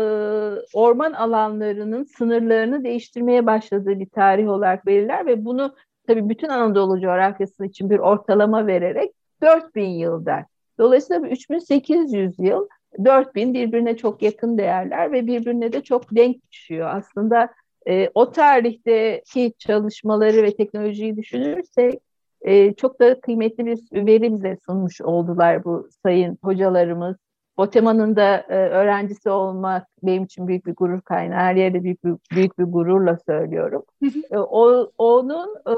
orman 0.75 1.13
alanlarının 1.13 2.05
sınırlarını 2.05 2.85
değiştirmeye 2.85 3.47
başladığı 3.47 4.01
bir 4.01 4.09
tarih 4.09 4.49
olarak 4.49 4.87
belirler 4.87 5.27
ve 5.27 5.45
bunu 5.45 5.75
tabii 6.07 6.29
bütün 6.29 6.49
Anadolu 6.49 7.01
coğrafyası 7.01 7.65
için 7.67 7.91
bir 7.91 7.99
ortalama 7.99 8.67
vererek 8.67 9.13
4000 9.43 9.89
yıl 9.89 10.27
der. 10.27 10.45
Dolayısıyla 10.79 11.29
3800 11.29 12.39
yıl 12.39 12.69
4000 13.05 13.55
birbirine 13.55 13.97
çok 13.97 14.23
yakın 14.23 14.59
değerler 14.59 15.13
ve 15.13 15.27
birbirine 15.27 15.73
de 15.73 15.81
çok 15.83 16.17
denk 16.17 16.51
düşüyor. 16.53 16.91
Aslında 16.93 17.49
e, 17.89 18.11
o 18.15 18.31
tarihteki 18.31 19.53
çalışmaları 19.59 20.43
ve 20.43 20.57
teknolojiyi 20.57 21.17
düşünürsek 21.17 22.01
e, 22.43 22.73
çok 22.73 23.01
da 23.01 23.21
kıymetli 23.21 23.67
bir 23.67 23.79
veri 23.93 24.33
bize 24.33 24.57
sunmuş 24.67 25.01
oldular 25.01 25.65
bu 25.65 25.89
sayın 26.03 26.39
hocalarımız. 26.43 27.17
Botema'nın 27.57 28.17
da 28.17 28.37
e, 28.37 28.55
öğrencisi 28.55 29.31
olmak 29.31 29.87
benim 30.03 30.25
için 30.25 30.49
büyük 30.49 30.67
bir 30.67 30.75
gurur 30.75 31.01
kaynağı. 31.01 31.39
Her 31.39 31.55
yerde 31.55 31.85
büyük 31.85 32.05
bir, 32.05 32.15
büyük 32.35 32.59
bir 32.59 32.65
gururla 32.65 33.19
söylüyorum. 33.27 33.83
e, 34.31 34.39
o, 34.39 34.91
onun 34.99 35.57
e, 35.67 35.75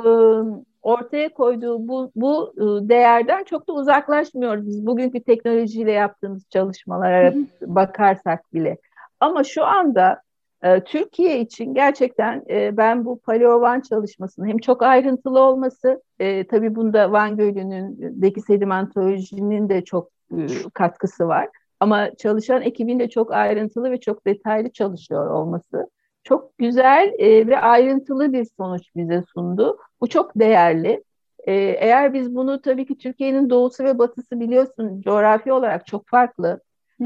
ortaya 0.87 1.35
koyduğu 1.35 1.88
bu, 1.88 2.11
bu 2.16 2.55
ıı, 2.59 2.88
değerden 2.88 3.44
çok 3.44 3.68
da 3.68 3.72
uzaklaşmıyoruz 3.72 4.66
biz 4.66 4.87
bugünkü 4.87 5.22
teknolojiyle 5.22 5.92
yaptığımız 5.92 6.49
çalışmalara 6.51 7.35
bakarsak 7.62 8.55
bile. 8.55 8.77
Ama 9.20 9.44
şu 9.44 9.64
anda 9.64 10.20
e, 10.62 10.85
Türkiye 10.85 11.40
için 11.40 11.75
gerçekten 11.75 12.42
e, 12.51 12.77
ben 12.77 13.05
bu 13.05 13.18
Paleovan 13.18 13.81
çalışmasının 13.81 14.46
hem 14.46 14.59
çok 14.59 14.83
ayrıntılı 14.83 15.40
olması, 15.40 16.03
e, 16.18 16.46
tabii 16.46 16.75
bunda 16.75 17.12
Van 17.12 17.37
Gölü'nün 17.37 18.40
sedimentolojinin 18.46 19.68
de 19.68 19.85
çok 19.85 20.11
e, 20.33 20.46
katkısı 20.75 21.29
var. 21.29 21.49
Ama 21.81 22.14
çalışan 22.14 22.62
ekibin 22.62 22.99
de 22.99 23.11
çok 23.11 23.33
ayrıntılı 23.33 23.90
ve 23.90 24.01
çok 24.01 24.27
detaylı 24.27 24.70
çalışıyor 24.70 25.31
olması 25.31 25.90
çok 26.27 26.59
güzel 26.59 27.12
e, 27.19 27.47
ve 27.47 27.61
ayrıntılı 27.61 28.33
bir 28.33 28.47
sonuç 28.57 28.83
bize 28.97 29.23
sundu. 29.35 29.79
Bu 30.01 30.07
çok 30.09 30.39
değerli. 30.39 31.05
E, 31.47 31.55
eğer 31.55 32.15
biz 32.15 32.35
bunu 32.35 32.61
tabii 32.61 32.87
ki 32.87 32.99
Türkiye'nin 32.99 33.51
doğusu 33.51 33.85
ve 33.85 33.99
batısı 33.99 34.41
biliyorsun 34.41 35.01
coğrafi 35.01 35.53
olarak 35.53 35.87
çok 35.87 36.09
farklı. 36.09 36.61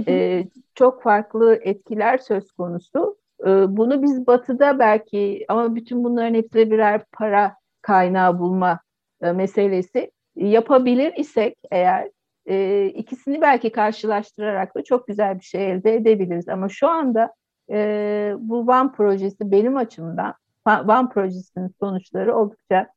E, 0.09 0.45
çok 0.75 1.03
farklı 1.03 1.59
etkiler 1.63 2.19
söz 2.19 2.53
konusu. 2.53 3.17
E, 3.41 3.77
bunu 3.77 4.03
biz 4.03 4.27
batıda 4.27 4.79
belki 4.79 5.45
ama 5.49 5.75
bütün 5.75 6.05
bunların 6.05 6.35
hepsi 6.35 6.71
birer 6.71 7.03
para 7.13 7.55
kaynağı 7.83 8.39
bulma 8.39 8.81
e, 9.23 9.33
meselesi 9.33 10.11
yapabilir 10.37 11.13
isek 11.17 11.57
eğer 11.71 12.11
e, 12.47 12.87
ikisini 12.87 13.41
belki 13.41 13.73
karşılaştırarak 13.73 14.75
da 14.75 14.85
çok 14.85 15.07
güzel 15.07 15.39
bir 15.39 15.45
şey 15.45 15.71
elde 15.71 15.95
edebiliriz. 15.95 16.49
Ama 16.49 16.69
şu 16.69 16.89
anda 16.89 17.35
e, 17.71 18.35
bu 18.39 18.67
Van 18.67 18.93
projesi 18.93 19.51
benim 19.51 19.77
açımdan 19.77 20.35
Van 20.67 21.11
projesinin 21.11 21.75
sonuçları 21.81 22.37
oldukça 22.37 22.89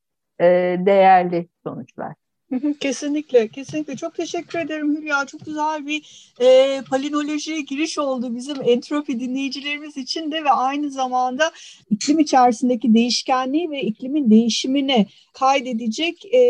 e, 0.41 0.45
değerli 0.79 1.49
sonuçlar. 1.63 2.22
Kesinlikle, 2.79 3.47
kesinlikle. 3.47 3.95
Çok 3.95 4.15
teşekkür 4.15 4.59
ederim 4.59 4.97
Hülya. 4.97 5.25
Çok 5.25 5.45
güzel 5.45 5.87
bir 5.87 6.29
e, 6.41 6.81
palinolojiye 6.89 7.61
giriş 7.61 7.97
oldu 7.97 8.35
bizim 8.35 8.57
entropi 8.63 9.19
dinleyicilerimiz 9.19 9.97
için 9.97 10.31
de 10.31 10.43
ve 10.43 10.51
aynı 10.51 10.91
zamanda 10.91 11.51
iklim 11.89 12.19
içerisindeki 12.19 12.93
değişkenliği 12.93 13.71
ve 13.71 13.81
iklimin 13.81 14.29
değişimini 14.29 15.07
kaydedecek 15.33 16.33
e, 16.33 16.41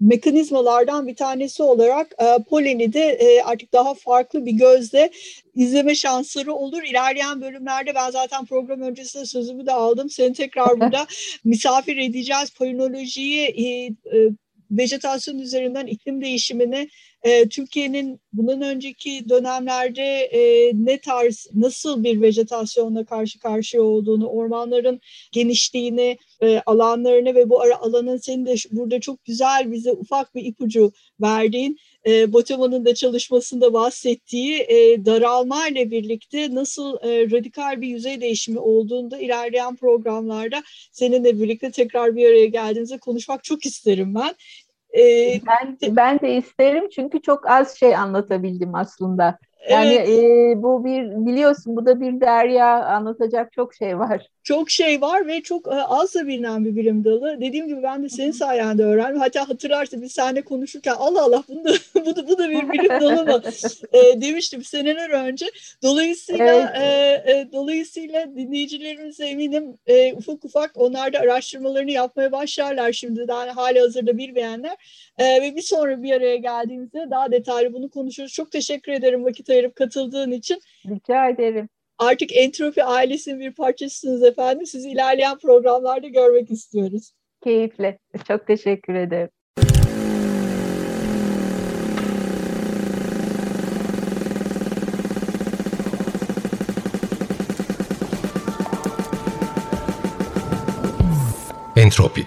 mekanizmalardan 0.00 1.06
bir 1.06 1.16
tanesi 1.16 1.62
olarak 1.62 2.12
e, 2.18 2.42
poleni 2.42 2.92
de 2.92 3.00
e, 3.00 3.42
artık 3.42 3.72
daha 3.72 3.94
farklı 3.94 4.46
bir 4.46 4.52
gözle 4.52 5.10
izleme 5.54 5.94
şansları 5.94 6.52
olur. 6.52 6.82
İlerleyen 6.82 7.40
bölümlerde 7.40 7.94
ben 7.94 8.10
zaten 8.10 8.44
program 8.44 8.80
öncesinde 8.80 9.24
sözümü 9.24 9.66
de 9.66 9.72
aldım. 9.72 10.10
Seni 10.10 10.32
tekrar 10.32 10.80
burada 10.80 11.06
misafir 11.44 11.96
edeceğiz. 11.96 12.50
Polinolojiyi 12.50 13.46
e, 13.46 13.86
e, 14.16 14.30
vejetasyon 14.70 15.38
üzerinden 15.38 15.86
iklim 15.86 16.20
değişimini 16.20 16.88
e, 17.22 17.48
Türkiye'nin 17.48 18.20
bundan 18.32 18.62
önceki 18.62 19.28
dönemlerde 19.28 20.02
e, 20.02 20.72
ne 20.74 20.98
tarz, 20.98 21.46
nasıl 21.54 22.04
bir 22.04 22.20
vejetasyonla 22.20 23.04
karşı 23.04 23.38
karşıya 23.38 23.82
olduğunu, 23.82 24.26
ormanların 24.26 25.00
genişliğini, 25.32 26.18
e, 26.42 26.62
alanlarını 26.66 27.34
ve 27.34 27.50
bu 27.50 27.60
ara 27.60 27.78
alanın 27.80 28.16
senin 28.16 28.46
de 28.46 28.54
burada 28.70 29.00
çok 29.00 29.24
güzel 29.24 29.72
bize 29.72 29.92
ufak 29.92 30.34
bir 30.34 30.44
ipucu 30.44 30.92
verdiğin 31.20 31.78
e, 32.08 32.32
Botema'nın 32.32 32.84
da 32.84 32.94
çalışmasında 32.94 33.72
bahsettiği 33.72 34.60
e, 34.60 35.04
daralma 35.04 35.68
ile 35.68 35.90
birlikte 35.90 36.54
nasıl 36.54 36.96
e, 37.02 37.30
radikal 37.30 37.80
bir 37.80 37.88
yüzey 37.88 38.20
değişimi 38.20 38.58
olduğunda 38.58 39.18
ilerleyen 39.18 39.76
programlarda 39.76 40.62
seninle 40.92 41.40
birlikte 41.40 41.70
tekrar 41.70 42.16
bir 42.16 42.28
araya 42.28 42.46
geldiğimizde 42.46 42.98
konuşmak 42.98 43.44
çok 43.44 43.66
isterim 43.66 44.14
ben. 44.14 44.34
Ee, 44.98 45.40
ben 45.46 45.78
ben 45.96 46.20
de 46.20 46.36
isterim 46.36 46.88
çünkü 46.88 47.22
çok 47.22 47.50
az 47.50 47.78
şey 47.78 47.96
anlatabildim 47.96 48.74
aslında. 48.74 49.38
Yani 49.70 49.94
evet. 49.94 50.08
e, 50.08 50.62
bu 50.62 50.84
bir 50.84 51.26
biliyorsun 51.26 51.76
bu 51.76 51.86
da 51.86 52.00
bir 52.00 52.20
derya 52.20 52.84
anlatacak 52.84 53.52
çok 53.52 53.74
şey 53.74 53.98
var. 53.98 54.26
Çok 54.42 54.70
şey 54.70 55.00
var 55.00 55.26
ve 55.26 55.42
çok 55.42 55.68
az 55.72 56.14
da 56.14 56.26
bilinen 56.26 56.64
bir 56.64 56.76
bilim 56.76 57.04
dalı. 57.04 57.36
Dediğim 57.40 57.68
gibi 57.68 57.82
ben 57.82 58.02
de 58.02 58.08
senin 58.08 58.32
sayende 58.32 58.84
öğrendim. 58.84 59.20
Hatta 59.20 59.48
hatırlarsın 59.48 60.02
biz 60.02 60.12
seninle 60.12 60.42
konuşurken 60.42 60.94
Allah 60.98 61.22
Allah 61.22 61.42
bunu 61.48 61.64
da, 61.64 61.72
bu, 62.06 62.16
da, 62.16 62.28
bu 62.28 62.38
da 62.38 62.50
bir 62.50 62.72
bilim 62.72 63.00
dalı 63.00 63.24
mı 63.24 63.42
e, 63.92 64.20
demiştim 64.20 64.64
seneler 64.64 65.10
önce. 65.10 65.46
Dolayısıyla 65.82 66.72
evet. 66.74 67.26
e, 67.26 67.32
e, 67.32 67.52
dolayısıyla 67.52 68.36
dinleyicilerimize 68.36 69.26
eminim 69.26 69.78
e, 69.86 70.14
ufak 70.14 70.44
ufak 70.44 70.70
onlar 70.74 71.12
da 71.12 71.18
araştırmalarını 71.18 71.90
yapmaya 71.90 72.32
başlarlar 72.32 72.92
şimdi 72.92 73.28
daha 73.28 73.56
hali 73.56 73.80
hazırda 73.80 74.18
bilmeyenler. 74.18 74.76
Ee, 75.18 75.42
ve 75.42 75.56
bir 75.56 75.62
sonra 75.62 76.02
bir 76.02 76.12
araya 76.12 76.36
geldiğimizde 76.36 77.06
daha 77.10 77.32
detaylı 77.32 77.72
bunu 77.72 77.90
konuşuruz. 77.90 78.32
Çok 78.32 78.50
teşekkür 78.50 78.92
ederim 78.92 79.24
vakit 79.24 79.50
ayırıp 79.50 79.76
katıldığın 79.76 80.30
için. 80.30 80.60
Rica 80.86 81.28
ederim. 81.28 81.68
Artık 81.98 82.36
Entropi 82.36 82.84
ailesinin 82.84 83.40
bir 83.40 83.52
parçasısınız 83.54 84.22
efendim. 84.22 84.66
Sizi 84.66 84.90
ilerleyen 84.90 85.38
programlarda 85.38 86.08
görmek 86.08 86.50
istiyoruz. 86.50 87.12
Keyifle. 87.44 87.98
Çok 88.28 88.46
teşekkür 88.46 88.94
ederim. 88.94 89.30
Entropi 101.76 102.26